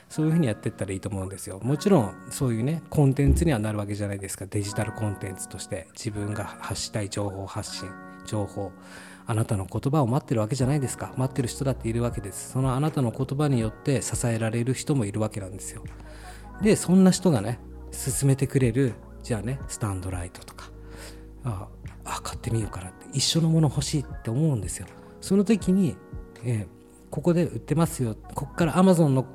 [0.10, 1.62] そういうふうにやってったらいいと思うんですよ。
[1.64, 4.48] もちろんそういうねコンテンツにはなるわけじゃないですか。
[4.48, 7.90] デジタルコンテンツとして自分が発したい情報発信
[8.26, 8.74] 情報
[9.28, 11.14] あなたの言葉を待ってるわけじゃないですか。
[11.16, 12.52] 待ってる人だっているわけです。
[12.52, 15.84] そのあなたの言葉によって支えられる人もいるわけなんですよ。
[16.62, 17.60] でそんな人がね
[17.92, 20.70] 進めてくれるじゃあねスタンドライトとか。
[21.44, 21.68] あ
[22.06, 23.06] あ買ってみようかなって。
[23.14, 24.88] 一緒のもの欲しいって思うんですよ。
[25.22, 25.96] その時に、
[26.44, 26.68] えー、
[27.10, 28.16] ここで売ってますよ。
[28.36, 29.26] ここから Amazon の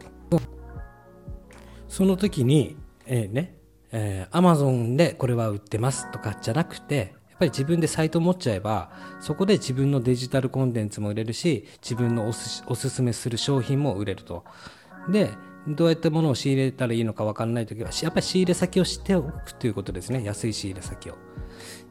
[1.88, 3.56] その時に、えー、ね、
[3.92, 8.90] えー、Amazon でこれは売ってますとかじゃなくて、やっぱり自分でサイト持っちゃえば、
[9.20, 14.44] そこで自分のデジタルコンテンツも売れるし、自分のおすおすすめする商品も売れると。
[15.08, 15.30] で、
[15.68, 20.22] どうやってものを仕入れたらいいのか分からないときは、やっぱり仕入れ先を知っておくということですね。
[20.24, 21.14] 安い仕入れ先を。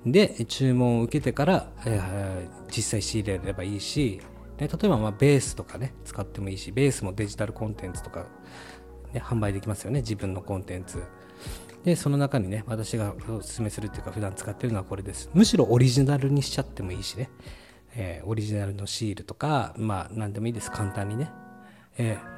[0.05, 4.21] で、注文を受けてから、えー、実際仕入れればいいし、
[4.59, 8.27] ね、例えばまベースとかね、使ってもいいし、ベースもデジタルコンテンツとか
[9.13, 10.01] ね、販売できますよね。
[10.01, 11.03] 自分のコンテンツ。
[11.83, 15.29] でその中にね私がお勧めするっていうか普段使ってるのはこれです。
[15.33, 17.29] むしろオリジナルにしちゃってもいいしね、
[17.95, 20.71] えー、オリジナルのシールとかまあ何でもいいです。
[20.71, 21.29] 簡単にね、
[21.97, 22.33] えー、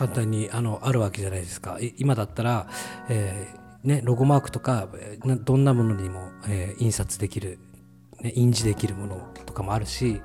[0.00, 2.68] 簡単にあのあるわけじゃないですか今だったら、
[3.10, 4.88] えー、ね、ロゴマークとか
[5.44, 7.58] どんなものにも、え印刷できる、
[8.22, 10.22] ね、印字できるものとかもあるし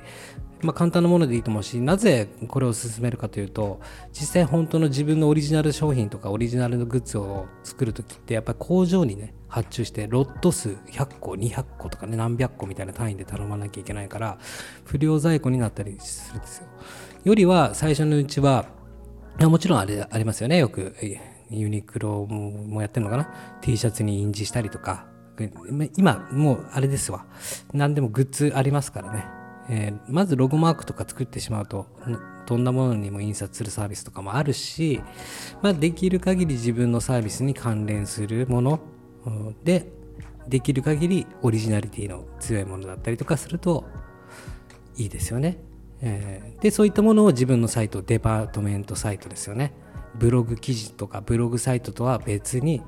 [0.61, 3.81] まあ、簡単なものでいいと思うしなぜこれを勧めるかというと
[4.13, 14.39] 実際本当の自分のオリジナル商品とかオリジナルのグッズを作る時ってやっぱり工場にね発注してロット数100個200個とかね何百個みたいな単位で頼まなきゃいけないから
[14.85, 16.67] 不良在庫になったりするんですよ。
[17.25, 18.65] よりは最初のうちは
[19.39, 20.57] もちろんあれありますよね。
[20.57, 20.95] よく
[21.49, 23.29] ユニクロもやってるのかな
[23.61, 25.07] ？T シャツに印字したりとか。
[25.97, 27.25] 今もうあれですわ。
[27.73, 29.25] 何でもグッズありますからね。
[29.67, 31.87] えー、まずロゴマークとか作ってしまうと
[32.45, 35.01] どんなものにも印刷するサービスとかもあるし、
[35.61, 38.79] まあ、できる限り自分のサービスに関連するもの
[39.63, 39.91] で
[40.47, 43.85] できる限りオリジナリティの強いものだったりとかすると
[44.97, 45.57] いいですよね。
[46.07, 49.73] えー、でそういったものを自分のサイトデパートメントサイトですよね。
[50.13, 52.81] ブログ記事とかブログサイトとは別に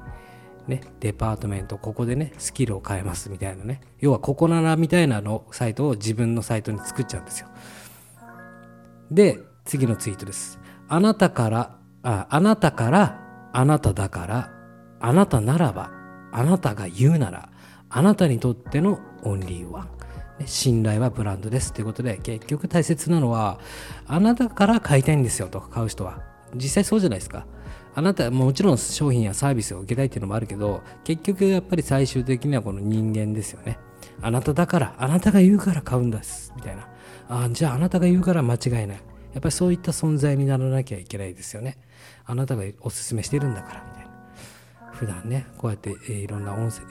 [0.68, 3.82] ね、デパートメント、ここでね、スキルを変えますみたいなね。
[4.00, 7.48] 要は、ここならみたいなのサイトを自分のサイトに作っちゃうんですよ。
[9.10, 10.60] で、次のツイートです。
[10.90, 14.52] あなたから、ああなたから、あなただから、
[15.00, 15.92] あなたならば、
[16.34, 17.50] あなたが言うなら、
[17.90, 19.97] あなたにとってのオンリーワン。
[20.46, 23.60] 信頼はブランドですということで結局大切なのは
[24.06, 26.22] あなたから買いたいんですよとか買う人は。
[26.56, 27.46] 実際そうじゃないですか。
[27.96, 33.80] あなたもちろん商品やサービスを受けたいっていうのもあるけど結局やっぱり最終的にはこの人間ですよね。
[34.22, 36.88] あなただからあなたが言うから買うんですみたいな。
[37.30, 38.88] あじゃああなたが言うから間違いない。
[39.34, 41.78] やっぱりそういった存在にならなきゃいけないですよね。
[42.26, 44.12] あなたがおすすめしてるんだからみたいな。
[44.94, 46.82] 普段ねこうやって、え、いろんな音声、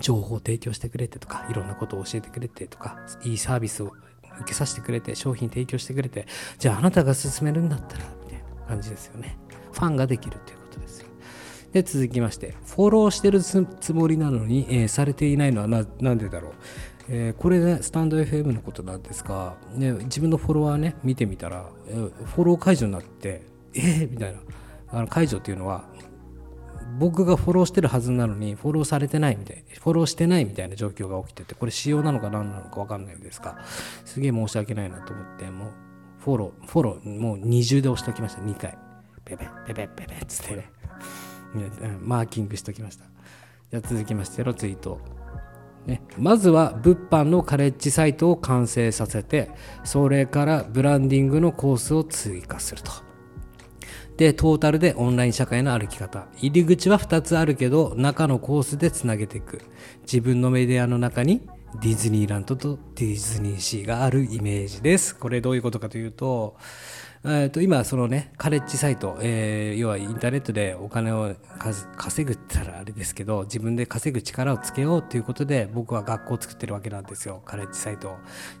[0.00, 3.92] 情報を提供してくれてとかいろんなことを教えてくれてとかいいサービスを
[4.40, 6.26] 受けさせてくれて商品提供してくれて
[6.58, 9.38] じゃああなたが勧めるんだったらみたいな感じですよね。
[9.72, 11.08] ファンができるということですよ。
[11.72, 16.52] で続きましてフォローしてるつもりなのに、えー、されていないのはななんでだろう。
[17.08, 23.42] えー、これね、スタンド FM のことなんですが、ね、自分のフォロワーね、見てみたら、えー、フォロー解除になって、
[23.74, 24.40] えー、みたいな。
[24.88, 25.84] あの解除っていうのは、
[26.98, 33.58] 僕がフォローしてるはずなのにフォローされてないみたいフォローしてないみたいな状況が起きててこれ仕様なのか何なのか分かんないんですが
[34.04, 35.70] すげえ申し訳ないなと思ってもう
[36.26, 38.42] フォローフォローもう二重で押しておきました。
[38.42, 38.76] 2回。
[39.24, 40.56] ペペペペペペっつって。
[40.56, 40.64] ね
[42.00, 43.04] マーキングしておきました。
[43.70, 44.98] じゃあ続きましてのツイート。
[45.86, 49.52] ね、まずは物販のカレッジサイトを完成させて
[49.84, 53.05] それからブランディングのコースを追加すると。
[54.16, 56.26] で、トータルでオンライン社会の歩き方。
[56.38, 59.60] 入り口は2つあるけど、中のコースでつなげていく。
[60.02, 61.42] 自分のメディアの中に
[61.80, 65.14] ディズニーランドとディズニーシーがあるイメージです。
[65.14, 66.56] これどういうことかというと、
[67.24, 71.34] えー、と今そのねカレッジサイト、えー、要はインターネットでお金を
[71.96, 78.16] 稼ぐって言ったらあれですけど自分で稼ぐ力をつけようということで僕は学校を作ってるわけなんですよカレッジサイト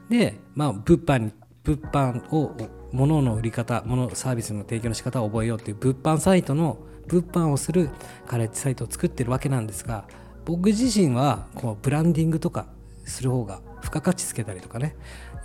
[0.08, 1.32] でまあ物販
[1.66, 2.56] 物販を
[2.92, 7.90] 物の売り方物サービスの提供の仕方を覚えようっていう物販サイトの物販をする
[8.26, 10.06] カレッジサイトを作ってるわけなんですが
[10.44, 12.66] 僕自身はこうブランディングとか
[13.04, 14.96] する方が付加価値つけたりとかね、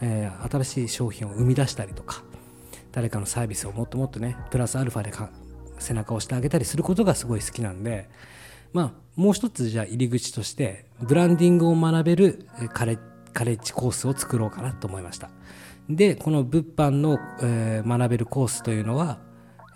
[0.02, 2.24] えー、新しい商品を生み出したりとか
[2.92, 5.12] 誰かのサービスをもっともっとねプラスアルファで
[5.80, 8.10] 背中を押してあげたりすることがすごい好きなんで
[8.74, 13.00] まあもう一つじゃあ入り口としてブランディングを学べるカレ
[13.34, 15.30] カレッジコースを作ろうかなと思いました。
[15.96, 19.20] でこの物販の、えー、学べるコースというのは、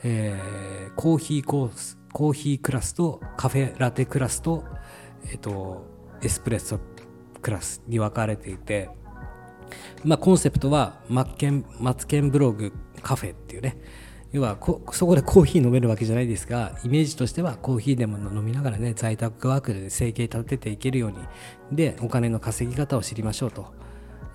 [0.04, 4.64] えー、コーヒーコースコーヒークラスとカフェラテクラスと,、
[5.26, 5.86] えーと、
[6.22, 6.80] エスプレッソ
[7.42, 8.90] クラスに分かれていて、
[10.04, 13.78] まあ、コンセプトはマッケンマツケンブログカフェっていうね。
[14.32, 14.58] 要は
[14.92, 21.18] そこでコーヒー飲めるわけじゃないですがイメージとしてはコーヒーでも飲みながらね在宅ワークで生計立てていけるように
[21.72, 23.85] でお金の稼ぎ方を知りましょうと。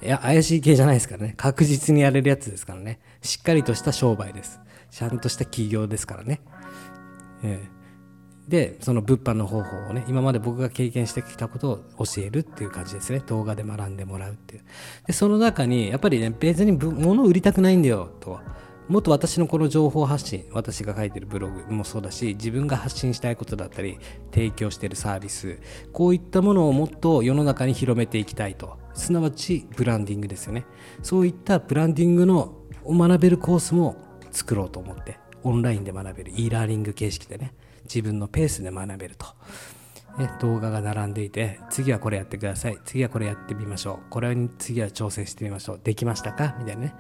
[0.02, 1.34] いや、怪しい系じゃないですからね。
[1.36, 3.00] 確実にやれるやつですからね。
[3.22, 4.60] しっかりとした商売です。
[4.90, 6.40] ちゃんとした企業ですからね。
[7.42, 13.22] えー、で、その物販の方法をね、今まで僕が経験してきたことを教えるっていう感じですね。
[13.26, 14.62] 動画で学んでもらうっていう。
[15.06, 18.40] で、その中に、やっぱりね、別に物を売りたくないんだよ、と。
[18.88, 23.98] もっと私のこの情報発信、私が書いてるブログもそうだし、自分が発信したいことだったり、
[24.32, 25.60] 提供してるサービス、
[25.92, 28.79] こういったものをもっと世の中に広めていきたいと。
[28.94, 30.64] すなわちブランディングですよね。
[31.02, 33.96] そういったブランディングのを学べるコースも
[34.30, 39.26] 作ろうと思って、オンラインで学べる e ラーニング形式でね、自分のペースで学べると。
[40.18, 46.56] ね、動画が並んでいて次はこれやってください次はこれやってみましょうこれに次は挑戦してみましょうできましたか？
[46.58, 46.94] みたいなね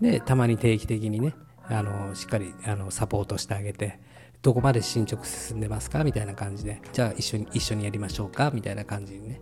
[0.00, 3.98] でたまに定期的にねあのしっかりあのサポートしてあげて
[4.42, 6.04] どこまで進捗進んでますか？
[6.04, 8.52] みたいな感じでじゃあ一緒に一緒にやりましょうか？
[8.54, 9.40] みたいな感じにね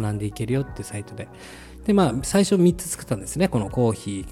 [0.00, 1.28] 学んでいけるよってサイトで。
[1.84, 3.48] でまあ最初3つ作ったんですね。
[3.48, 4.26] このコーヒ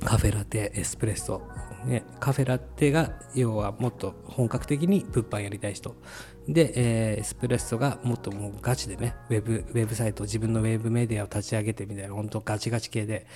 [0.00, 1.42] ーカフェラテエスプレッソ。
[1.84, 5.96] ね、カフェラテが要はもっと本格的に物販やりたい人。
[6.46, 13.26] で、えー、エスプレッソがもっともうガチでねウェブウェブサイト自分のウェブメディアを立ち上げてみたいな本当ガチガチ系で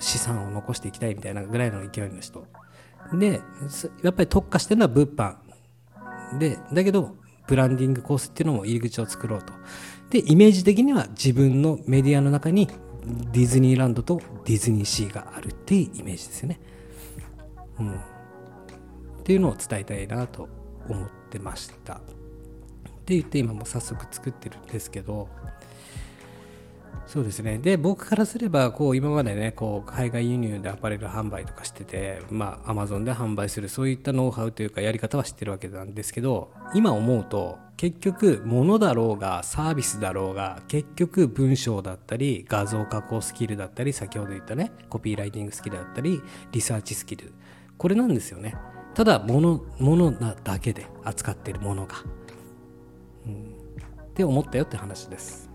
[0.00, 2.46] 資産を残していきたいみたいなぐらいの勢いの人。
[3.14, 3.40] で
[4.02, 5.36] やっぱり特化してるのは物販。
[6.38, 7.16] でだけど
[7.46, 9.52] ブランディングコースっていうのも入り口を作ろうと。
[10.10, 12.68] でイメージ的には自分のメディアの中に
[13.32, 16.60] ディズニーランドとディズニーシーがあるっていうイメージですよね、
[17.80, 17.96] うん、っ
[19.24, 20.48] ていうのを伝えたいなと
[20.88, 21.94] 思ってました。
[21.94, 22.00] っ
[23.08, 25.28] て言って今も早速作ってるんですけど
[27.08, 27.56] そうですね。
[27.56, 46.20] で僕からすればこう今までねこう海外輸入でアパレル販売とかしててまあアマゾンで販売するそういったノウハウというかやり方は知ってるわけなんですけど今思うと結局物だろうがサービスだろうが結局文章だったり画像加工スキルだったり先ほど言ったねコピーライティングスキルだったり
[46.52, 47.32] リサーチスキル。
[47.78, 48.54] これなんですよね。
[48.94, 51.94] ただ物物なだけで扱ってるものが、
[53.24, 53.54] うん、
[54.02, 55.47] って思ったよって話です。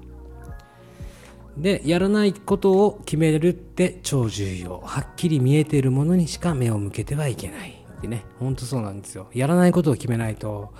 [1.57, 4.79] でやらないことを決めるって超重要。
[4.79, 7.83] はっきり見えているものにしか目を向けてはいけない。
[7.97, 9.29] ってねほんとそうなんですよ。
[9.33, 10.73] やらないことを決めないと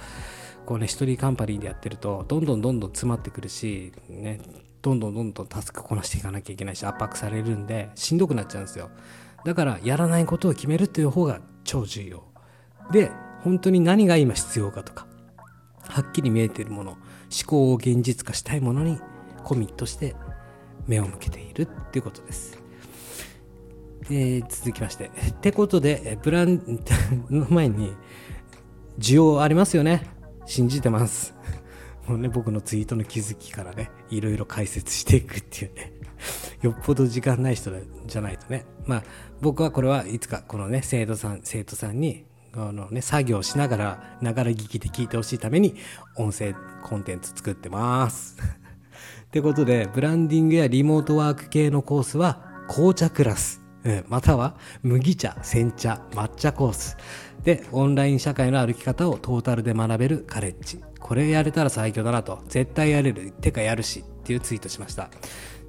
[0.66, 4.40] こうね一人カンパニーでやってるとどんどんどんどん詰まってくるしね
[4.82, 8.90] どんどんどんどんタスクこなしていかなきゃいけないし圧迫されるんでしんどくなっちゃうんですよ。
[9.46, 12.24] だからやらないことを決めるっていう方が超重要。
[12.92, 15.06] で本当に何が今必要かとか
[15.88, 17.02] はっきり見えているもの思
[17.46, 19.00] 考を現実化したいものに
[19.44, 20.16] コミットして
[20.88, 22.64] 目を向けているっていうことです
[24.10, 25.12] えー、続きまして。
[25.30, 26.62] ってことで、ブラン
[27.30, 27.94] の 前に、
[29.00, 30.08] 需要ありますよね。
[30.46, 31.34] 信じてます。
[32.08, 35.94] もうね、僕のツイートの気づきからね、いろいろ解説していくっていうね。
[36.62, 37.72] よっぽど時間ない人
[38.06, 38.66] じゃないとね。
[38.86, 39.04] まあ、
[39.42, 45.76] 僕はこれはいつかこのね、生徒さん、生徒さんに、あのね、作業しながら、ながら聞きで聞いてほしいために、
[46.18, 48.38] 音声コンテンツ作ってます。
[49.34, 53.64] ってことで、ブランディングやリモートワーク系のコースは、紅茶クラス。
[54.08, 56.98] または麦茶、煎茶、抹茶コース。
[57.44, 60.84] で、オンライン社会の歩き方をトータルで学べるカレッジ。
[61.00, 62.44] これやれたら最強だなと。
[62.48, 63.32] 絶対やれる。
[63.32, 64.02] てかやるし。
[64.02, 65.10] っていうツイートしました。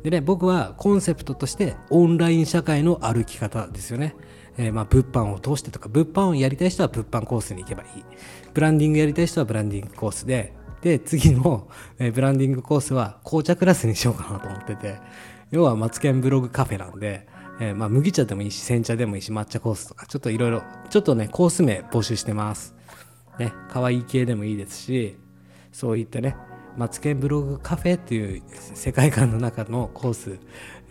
[0.02, 4.14] でね、僕はコンセプトとしてオンライン社会の歩き方ですよね。
[4.58, 7.88] えー、まあ物販を通してとか、物販をやりたい人は物販コースに行けばいい。
[8.52, 10.52] ブランディングやりたい人はブランディングコースで、
[10.84, 11.66] で、次の、
[11.98, 15.00] え、ブランディングコースは紅茶クラスにしようかなと思ってて、
[15.50, 17.26] 要はマツケンブログカフェなんで、
[17.58, 22.74] えー、まあ、麦茶でもいいし、煎茶でもいいし、抹茶コースとか、ちょっといろいろ、ちょっとね、コース名募集してます。
[23.38, 25.16] ね、可愛い系でもいいですし、
[25.72, 26.36] そういったね、
[26.76, 28.42] マツケンブログカフェっていう
[28.74, 30.38] 世界観の中のコース、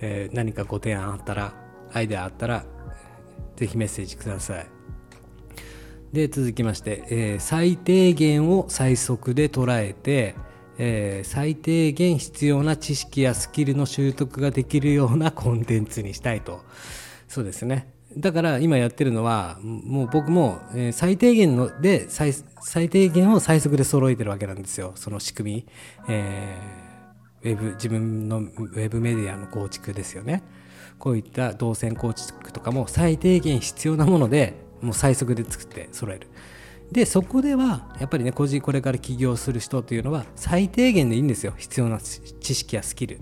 [0.02, 1.54] えー、何かご提案あったら、
[1.94, 2.66] アイデアあったら、
[3.58, 4.73] ぜひメッセージください。
[6.14, 10.36] で、続きまして、えー、最低限を最速で捉えて、
[10.78, 16.62] えー、最低限必要な知識やスキルの習得ができるようなコンテンツにしたいと。
[17.28, 17.92] そうですね。
[18.16, 24.92] だから今やってるのは、もう僕も、えー、最低限ので最、最低限を最速で揃えてるわけなんですよ。
[24.94, 25.68] その仕組み。
[26.08, 30.44] えー、ウェブ、自分のウェブメディアの構築ですよね。
[31.00, 36.28] こういった動線構築とかも最低限必要なもので、もう最速で作って揃える。
[36.92, 41.54] でそこではやっぱりね個人これから起業する人というのは最低限でいいんですよ。
[41.58, 43.20] 必要な知識やスキル。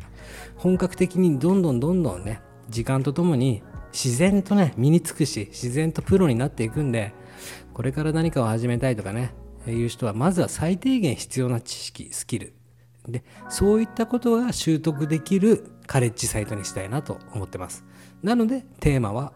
[0.58, 7.14] 本格的にどんどんどんどんね時間とともに自然とね身につくし自然とプロになっていくんで
[7.74, 9.34] これから何かを始めたいとかね
[9.68, 12.54] いう人はまずは最低限必要な知識スキル。
[13.08, 17.84] でそういったことが習得できるカレッジサイトにしたいなと思ってます。
[18.22, 19.34] なのでテーマは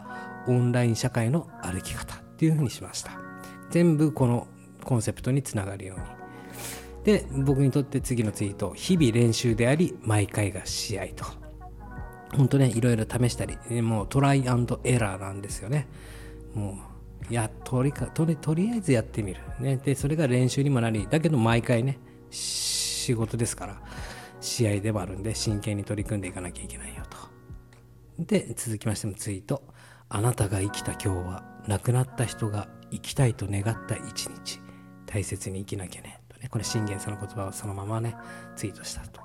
[0.47, 3.11] オンライン社会の歩き方っていうふうにしました。
[3.69, 4.47] 全部この
[4.83, 6.05] コンセプトにつながるように。
[7.03, 11.25] で僕にとって次のツイート日々練習であり毎回が試合と。
[12.35, 15.87] 本当ねいろいろ試したりもうトライアンドエラーなんですよね。
[16.53, 16.77] も
[17.29, 21.97] うやとりかとりとりあえずやってみる、ね、でそれが練習にもなりだけど毎回ね
[22.29, 23.81] 仕事ですから
[24.41, 27.17] 試合でもあるんで真剣に取り組んでいかなきゃいけないよと。
[28.19, 29.63] で続きましてのツイート。
[30.09, 34.61] あなたが生きた今日は亡くなった人が生きたいと願った一日。
[35.07, 36.21] 大切に生きなきゃね。
[36.29, 36.47] とね。
[36.49, 38.15] これ信玄さんの言葉をそのままね
[38.55, 39.24] ツイートしたと。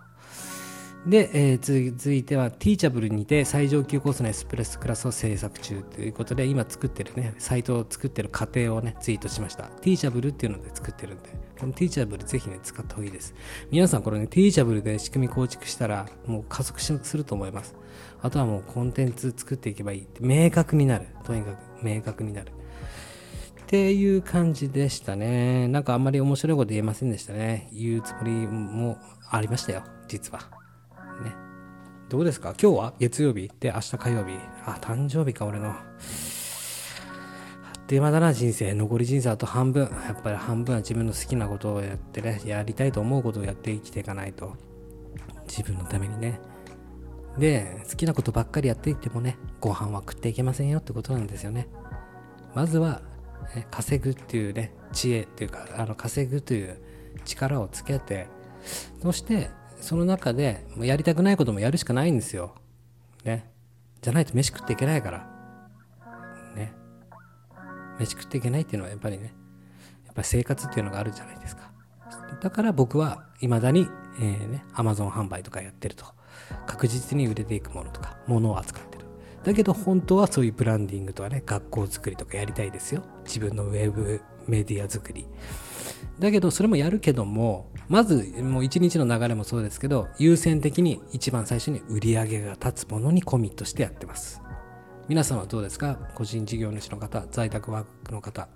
[1.06, 9.70] で、えー、続いては Teachable にて最上級コースのエスプレッソクラスを制作中ということで今作ってるねサイトを作ってる過程をねツイートしました。
[9.80, 11.30] Teachable っていうので作ってるんで。
[11.58, 13.34] この Teachable ぜひね使った方がいいです。
[13.70, 17.74] 皆さんこれね Teachable で仕組み構築したらもう加速すると思います。
[18.22, 20.06] あとはもうコンテンツ作っていけばいい。
[20.20, 21.06] 明確になる。
[21.24, 22.52] とにかく明確になる。
[23.62, 25.66] っていう感じでしたね。
[25.68, 27.70] なんかあんまり面白いこと言えませんでしたね。
[27.72, 28.98] 言うつもりも
[29.30, 30.59] ありましたよ、実は。
[31.20, 31.34] ね。
[32.08, 32.54] どうですか？
[32.60, 32.94] 今日は？
[32.98, 33.50] 月曜日？
[33.60, 34.38] で明日火曜日？
[34.64, 35.68] あ、誕生日か、俺の。
[35.70, 35.76] あっ
[37.86, 38.74] という間だな、人生。
[38.74, 39.82] 残り人生あと半分。
[39.82, 44.56] やっぱり半分は自分の好きなことをやってね、やりたいと思うことをやって生きていかないと。
[45.46, 46.40] 自分のためにね。
[47.38, 51.68] で、好きなことばっかりやっていってもね、ご飯は食っていけませんよってことなんですよね。
[52.54, 53.02] まずは
[53.70, 56.80] 稼ぐっていうね知恵っていうかあの稼ぐという
[57.24, 58.26] 力をつけて
[59.00, 59.50] そして
[59.80, 62.54] その中でもうやりたくないこともやるしかないんですよ。
[63.24, 63.50] ね。
[64.00, 65.26] じゃないと飯食っていけないから。
[66.54, 66.72] ね。
[67.98, 69.34] 飯食っていけないっていうのはやっぱりね、
[70.06, 71.70] やっぱり生活っていうのがあるじゃないですか。
[72.40, 73.86] だから僕は未だに、
[74.20, 76.04] えー、ね、Amazon 販売とかやってると。
[76.66, 79.06] 確実に売れていくものとか、物を扱ってる。
[79.44, 83.02] だけど本当はそういうブランディングとかね、学校作りとかやりたいですよ。
[83.24, 85.26] 自分のウェブメディア作り。
[86.18, 94.40] だけどそれもやるけども、まずもう一日の流れもそうですけど、優先的に一番最初に売り上げが立つものにコミットしてやってます。
[95.08, 95.98] 皆さんはどうですか？
[96.14, 98.46] 個人事業主の方、在宅ワークの方、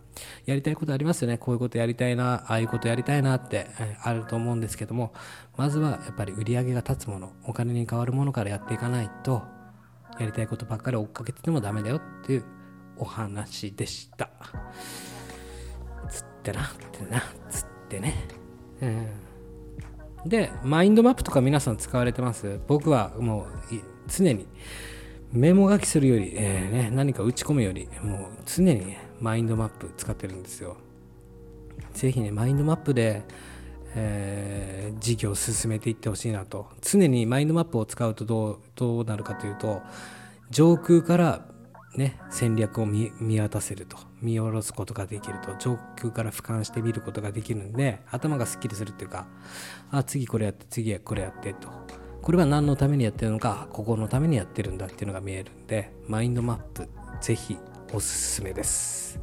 [0.46, 1.36] やりたいことありますよね？
[1.36, 3.66] こういうことやりたいなああいうことやりたいなって、
[4.00, 5.12] あると思うんですけども
[5.56, 9.42] まずはやっぱり売り上げが立つものお金に変わるものからやっていかないと
[10.20, 12.44] やりたいことばっかり追っかけててもダメだよっていう
[12.98, 14.30] お話でした。
[16.08, 17.20] つってなってな
[17.50, 18.28] つってね。
[18.80, 19.23] うん。
[20.26, 22.60] でマインドマップとか皆さん使われてます？
[22.66, 23.46] 僕はもう
[24.08, 24.46] 常に。
[25.32, 30.76] メモ書きするより、えーね、何か打ち込むよりもう常に、マインドマップ使ってるんですよ。
[31.92, 33.24] ぜひねマインドマップで、
[33.96, 36.68] えー、事業を進めていってほしいなと。
[36.80, 39.82] 常にマインドマップを使うとどうどうなるかというと
[40.50, 41.46] 上空から
[41.96, 43.10] ね、戦略を見
[43.40, 43.96] 渡せると。
[44.24, 49.28] 見下ろすことができると上空から俯瞰して見ることができるんで頭がすっきりするっていうか
[49.90, 51.68] あ次これやって次はこれやってと。
[52.22, 56.88] これは何のためにやってるのかここのためにやってるんだっていうのが見えるんでマインドマップ
[57.20, 57.58] ぜひ
[57.92, 59.20] おすすめです。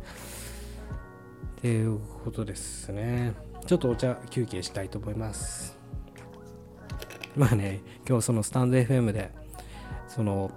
[1.57, 3.33] っていうことですね。
[3.65, 5.77] ちょっとお茶休憩したいと思います。
[7.35, 9.31] まあね今日そのスタンド FM で
[10.07, 10.51] その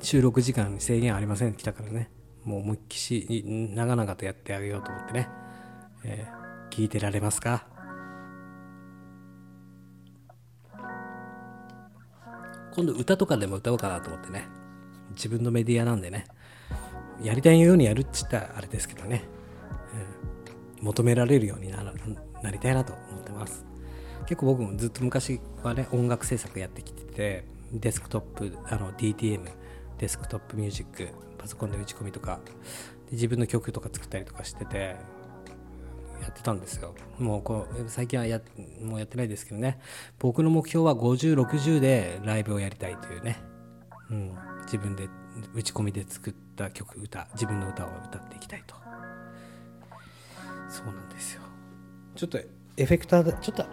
[0.00, 2.10] 収録時間に制限ありませんって来たからね。
[2.44, 5.28] もう思いっきし長々とやってあげようと思ってね、
[6.04, 7.66] えー、聞いてられますか？
[12.74, 14.48] 今度歌とかでも歌おうかなと思ってね。
[15.10, 16.26] 自分のメディアなんでね。
[17.22, 19.22] やりたいようにやるっつったらあれですけどね、
[20.80, 21.84] うん、求められるようにな
[22.42, 23.64] なりたいなと思ってます。
[24.26, 29.50] 結構僕もずっと昔はね音楽制作やってきててデスクトップあの DTM
[29.98, 31.08] デスクトップミュージック
[31.42, 32.52] パソコンで打ち込みとかで
[33.12, 34.96] 自分の曲とか作ったりとかしてて
[36.22, 36.94] やってたんですよ。
[37.18, 38.40] もうこう最近はや
[38.80, 39.80] もうやってないですけどね。
[40.20, 43.42] 僕の目標は5060でライブをやりたいというね、
[44.08, 45.08] うん、自分で
[45.52, 48.76] 打ち込みで作った曲歌自分の歌を歌っていきたいと。
[50.68, 51.42] そうなんですよ。
[52.14, 53.64] ちょっとエフェクターちょっと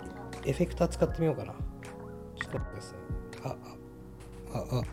[0.44, 1.54] エフェクター使ってみようかな。
[1.54, 2.98] ちょっとですね
[3.44, 4.84] ああああ。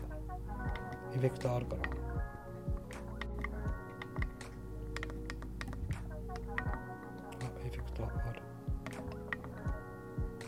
[1.15, 2.06] エフェクターあるかな。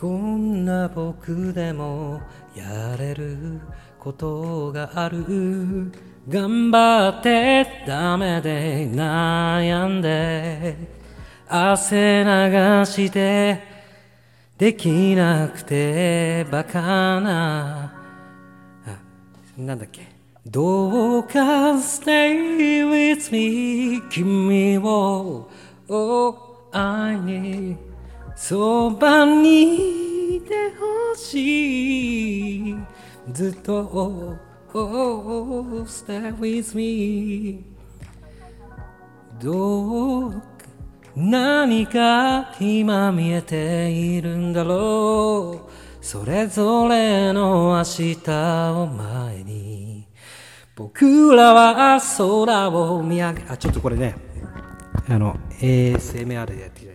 [0.00, 2.22] こんな僕でも
[2.56, 3.60] やれる
[3.98, 5.92] ことがある。
[6.26, 10.74] 頑張ってダメで悩んで。
[11.46, 13.62] 汗流して。
[14.56, 17.92] できなくてバカな。
[19.58, 20.08] なんだっけ。
[20.46, 25.50] どうか stay with me 君を。
[26.72, 27.89] 愛に
[28.42, 32.76] そばにいてほしい。
[33.30, 34.38] ずっと
[35.84, 37.62] stay with me
[39.38, 40.42] どう
[41.14, 46.04] 何か今見えているんだろう。
[46.04, 50.08] それぞれの明日を前に。
[50.74, 54.16] 僕らは空を見上げあちょっとこれね
[55.10, 56.89] あの ASMR でやって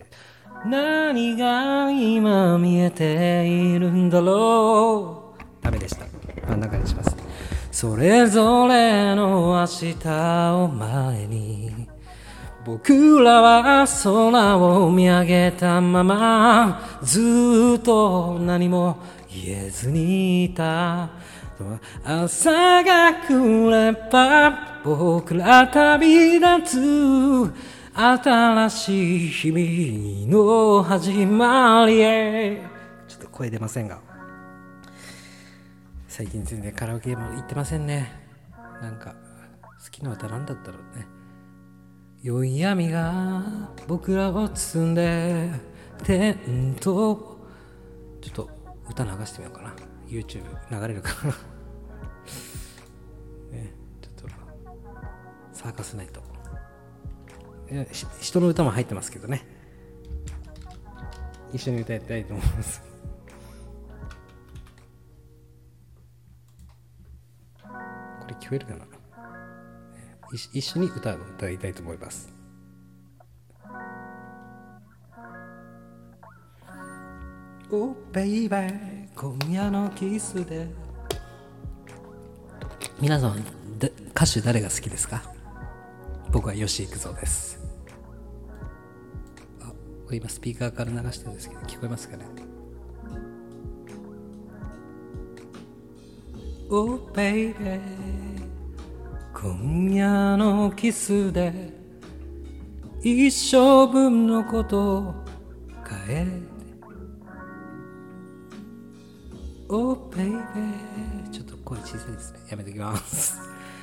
[0.68, 5.64] 何が今見えているんだろう。
[5.64, 6.06] ダメでした。
[6.48, 7.16] 真ん中にします。
[7.70, 11.86] それぞれの明日を前に
[12.64, 18.98] 僕らは空を見上げたままずっと何も
[19.28, 21.10] 言えずにいた。
[22.04, 27.75] 朝が来れば僕ら旅立つ。
[27.98, 32.60] 新しい日々の始まりへ。
[33.08, 34.02] ちょっと声出ませんが。
[36.06, 38.12] 最近全然カラオケも行ってませんね。
[38.82, 39.14] なんか
[39.82, 41.06] 好きな歌なんだったろうね。
[42.22, 43.42] 良い闇が
[43.88, 45.48] 僕らを包んで
[46.04, 47.38] テント。
[48.20, 48.50] ちょっと
[48.90, 49.74] 歌流してみようかな。
[50.06, 51.32] YouTube 流れるかな。
[53.56, 53.72] ね
[54.02, 54.28] ちょっと
[55.54, 56.25] サーカスナイト。
[58.20, 59.46] 人の歌も入ってますけどね。
[61.52, 62.82] 一緒に歌いたいと思います。
[67.62, 67.68] こ
[68.28, 68.86] れ聞こえるかな？
[70.52, 72.28] 一緒に歌を歌いたいと思います
[77.70, 80.68] 「おベイベー今夜のキスで」
[83.00, 83.36] 皆さん
[84.10, 85.22] 歌手誰が好きですか？
[86.32, 87.55] 僕は吉幾三です。
[90.14, 92.24] 今スピーカーから流してるんですけど聞こえますかね
[96.70, 97.80] ？Oh baby
[99.34, 101.52] 今夜のキスで
[103.02, 105.14] 一生分のことを
[106.08, 106.56] 変えて。
[109.68, 110.38] Oh baby
[111.32, 112.38] ちょっと声小さいですね。
[112.48, 113.40] やめときます。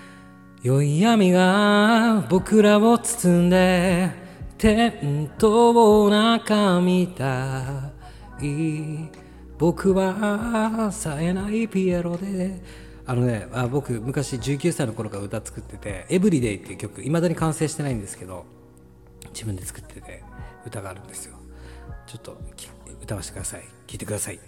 [0.63, 4.22] 良い闇が僕らを包んで。
[4.63, 7.91] テントを中見た
[8.41, 9.09] い。
[9.59, 12.61] 僕は冴えないピエロで。
[13.05, 18.45] あのねあ僕昔19歳の頃から歌作ってて「エブリデイっていう曲いまだに完成してないんですけど
[19.33, 20.23] 自分で作ってて
[20.65, 21.35] 歌があるんですよ。
[22.07, 22.37] ちょっと
[23.01, 23.63] 歌わせてください。
[23.85, 24.39] 聴いてください。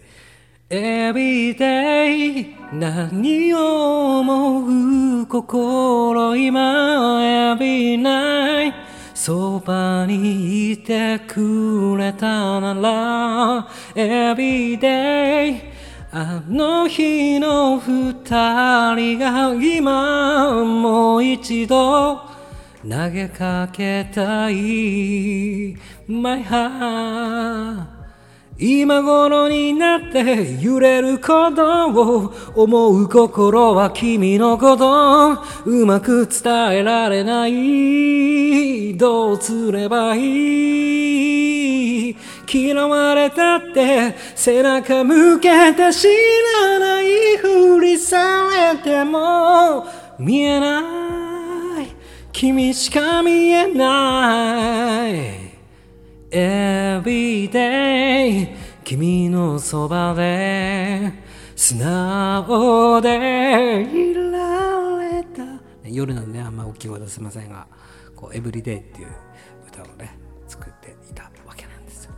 [0.70, 5.28] Everyday 何を思う？
[5.28, 7.20] 心今
[7.58, 15.62] Every night そばにいてくれたなら Everyday
[16.12, 18.14] あの日の二
[18.96, 22.18] 人が今もう一度
[22.88, 25.76] 投げかけたい
[26.08, 27.95] My heart
[28.58, 35.34] 今頃になって揺れることを思う心は君のこと
[35.66, 41.02] うまく伝えられないどうすればい
[42.12, 42.16] い
[42.50, 46.08] 嫌われたって背中向けて知
[46.62, 49.86] らないふりされても
[50.18, 51.88] 見えない
[52.32, 55.45] 君しか見えない
[56.36, 57.54] Everyday
[58.84, 61.14] 君のそばで
[61.56, 65.46] 素直でいられた。
[65.86, 67.66] 夜なんであんま大きい声出せませんが
[68.18, 69.08] こう Everyday っていう
[69.66, 72.14] 歌をね作っていたわけなんですよ。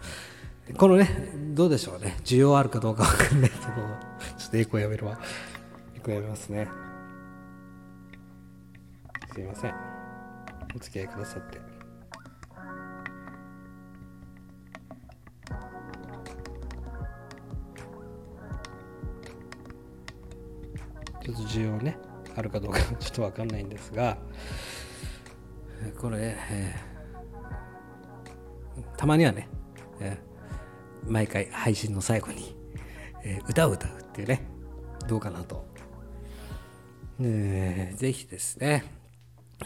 [0.75, 1.07] このね
[1.53, 2.17] どうでしょうね。
[2.25, 3.65] 需要あるかどうかわかんないけど
[4.35, 5.19] ちょっとエコやめるわ。
[5.95, 6.67] エコやめますね。
[9.31, 9.75] すいません。
[10.75, 11.66] お付き合いくださって。
[21.27, 21.97] ちょっと需要ね
[22.37, 24.17] あるかどうか ちょっと分かんないんですが。
[25.99, 29.47] これ、えー、たまにはね、
[29.99, 32.57] えー、毎回配信の最後に、
[33.23, 34.41] えー、歌を歌うっていうね
[35.07, 35.67] どうかなと、
[37.19, 38.85] えー、ぜひですね、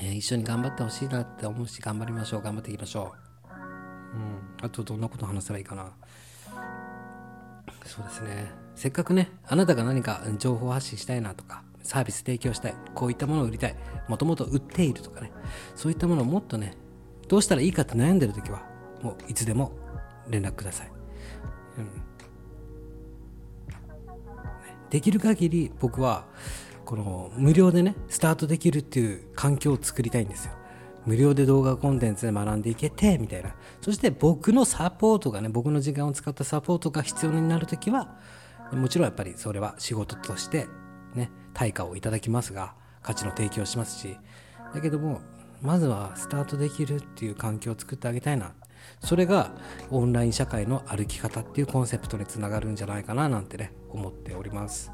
[0.02, 3.14] え、一緒に頑張ってほしいなって思うし頑張りましょう頑張っていきましょ
[3.46, 5.94] う、うん、あとどんなこと話せばいいかな。
[7.86, 8.61] そうですね。
[8.76, 13.76] せっかくねあなたが何か情報発信したいなとかサービス提供したいこういったものを売りたい
[14.08, 15.32] もともと売っているとかね
[15.76, 16.76] そういったものをもっとね
[17.28, 18.64] どうしたらいいかって悩んでる時は
[19.02, 19.72] もういつでも
[20.30, 20.92] 連絡ください、
[21.78, 22.02] うん、
[24.90, 26.26] できる限り僕は
[26.86, 30.52] この無料でねスタートできるっていう環境を作りたいんですよ。
[31.06, 33.56] 無料で動画コンテンツで学んでいけてみたいな。
[33.80, 38.18] そして僕のサポートがね僕の時間を使ったサポートが必要になる時は
[38.72, 40.68] もちろんやっぱりそれは仕事として
[41.14, 44.18] ね対価をいただきますが価値の提供しますし
[44.74, 45.22] だけども
[45.62, 48.54] まずはスタートできるっていう環境を作ってあげたいな。
[49.00, 49.52] それが
[49.92, 54.92] オンライン社会の歩き方っていうコンセプトにつながるんじゃないかななんてね思っております。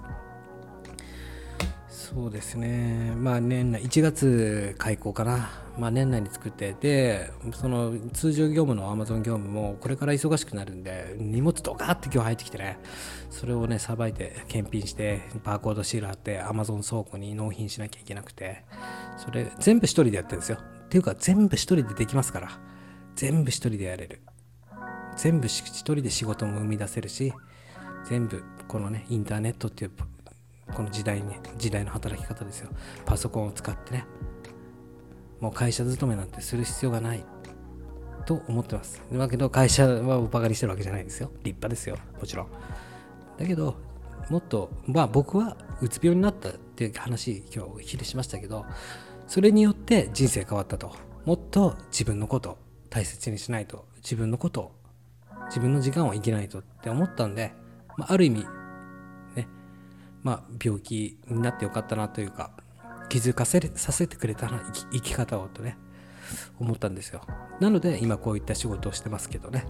[1.98, 3.12] そうですね。
[3.18, 5.50] まあ年内1月開校かな。
[5.80, 12.78] まあ年内に作ってでその通常業務の Amazon 業務もこれから忙しくなるんで荷物ドカって今日入ってきてね。
[13.32, 18.64] それをねさばいて検品してバーコードシール貼って Amazon 倉庫に納品しなきゃいけなくて。
[19.18, 20.60] それ全部一人でやってるんですよ。
[20.62, 22.60] っていうか全部一人でできますから。
[23.16, 24.22] 全部一人でやれる。
[25.16, 27.34] 全部一人で仕事も生み出せるし
[28.06, 29.92] 全部このねインターネットっていう
[30.74, 32.70] この時代に時代の働き方ですよ。
[33.06, 34.06] パソコンを使ってね。
[35.40, 37.24] もう会社勤めなんてする必要がない。
[38.28, 39.02] と思ってます。
[39.12, 41.32] だけど会社はバカにしてるわけじゃないですよ。
[41.44, 41.98] 立派ですよ。
[42.20, 42.48] もちろん。
[43.38, 43.76] だけど
[44.30, 48.66] もっとまあ僕はうつ病になったっていう話今日お昼しましたけど
[49.28, 50.94] それによって人生変わったと。
[51.26, 52.58] もっと自分のこと
[52.90, 53.86] 大切にしないと。
[53.98, 54.74] 自分のこと
[55.48, 57.54] 自分の時間を生きないとって思ったんで、
[57.96, 58.46] まあ、ある意味
[60.24, 62.52] まあ病気になってよかったなというか
[63.10, 64.62] 気づかせさせてくれたな
[64.92, 65.78] 生き方をとね
[66.60, 67.22] 思ったんですよ。
[67.60, 69.66] なので今こういった仕事をしてますけどね。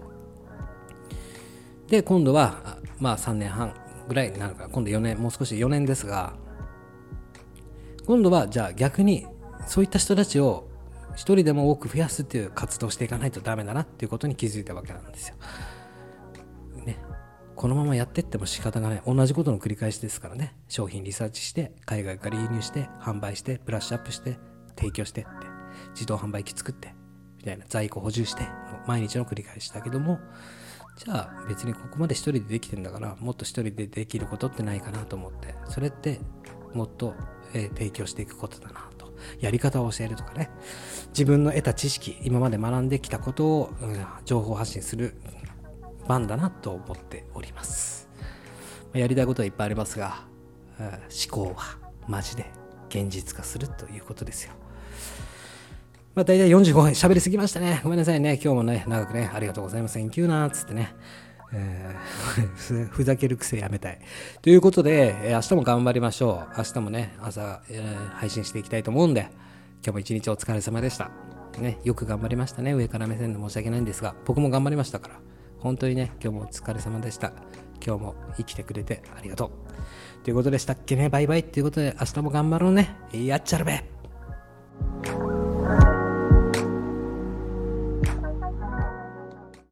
[1.88, 3.74] で今度はまあ3年半
[4.08, 4.64] ぐらいになるか。
[4.64, 6.34] ら今度4年もう少し4年ですが
[8.06, 9.26] 今度はじゃあ逆に
[9.66, 10.68] そういった人たちを
[11.14, 15.34] 一人でも多く増やすっていう活動していかないとダメだなっていうことに気づいたわけなんですよ。
[17.58, 19.02] このままやってっても仕方がない。
[19.04, 20.54] 同じことの繰り返しですからね。
[20.68, 24.38] 商品リサーチして海外から輸入して販売してブラッシュアップして
[24.76, 25.30] 提供してって
[25.90, 26.94] 自動販売機作って
[27.36, 28.44] みたいな在庫補充して
[28.86, 30.20] 毎日の繰り返しだけども
[30.96, 36.20] じゃあ別にここまで一人でできてんだからもっと一人でできることってないかなと思ってそれって
[36.74, 37.14] もっと、
[37.54, 39.12] え、提供していくことだなと。
[39.40, 40.50] やり方を教えるとかね。
[41.08, 45.14] 自分の得た知識今まで学んできたことを、うん、情報発信する
[46.08, 48.08] 番だなと思っております
[48.94, 50.22] やりたいことはいっぱいありますが、
[50.78, 50.90] 思
[51.30, 51.76] 考は
[52.08, 52.46] マジで
[52.88, 54.52] 現実化するということですよ
[56.18, 57.80] まあ、大体45分喋りすぎましたね。
[57.84, 58.40] ごめんなさいね。
[58.42, 59.94] 今日もね、長くね、ありがとうございます。
[59.94, 60.92] Thank you なーっつってね。
[61.52, 64.00] えー、 ふざける癖やめたい。
[64.42, 66.58] ということで、えー、明日も頑張りましょう。
[66.58, 69.28] 明日もね、朝、えー、配信していきたいと思うんで、
[69.84, 71.12] 今日も一日お疲れ様でした。
[71.60, 72.72] ね、よく頑張りましたね。
[72.72, 75.20] 上から目線で申し訳ないんですが、僕も頑張りましたから。
[75.60, 77.32] 本当にね、今日もお疲れ様でした。
[77.84, 79.50] 今日も生きてくれてありがとう。
[80.24, 82.96] ということでしたっけね、バイバイということで、明日も頑張ろうね。
[83.12, 83.84] やっちゃるべ。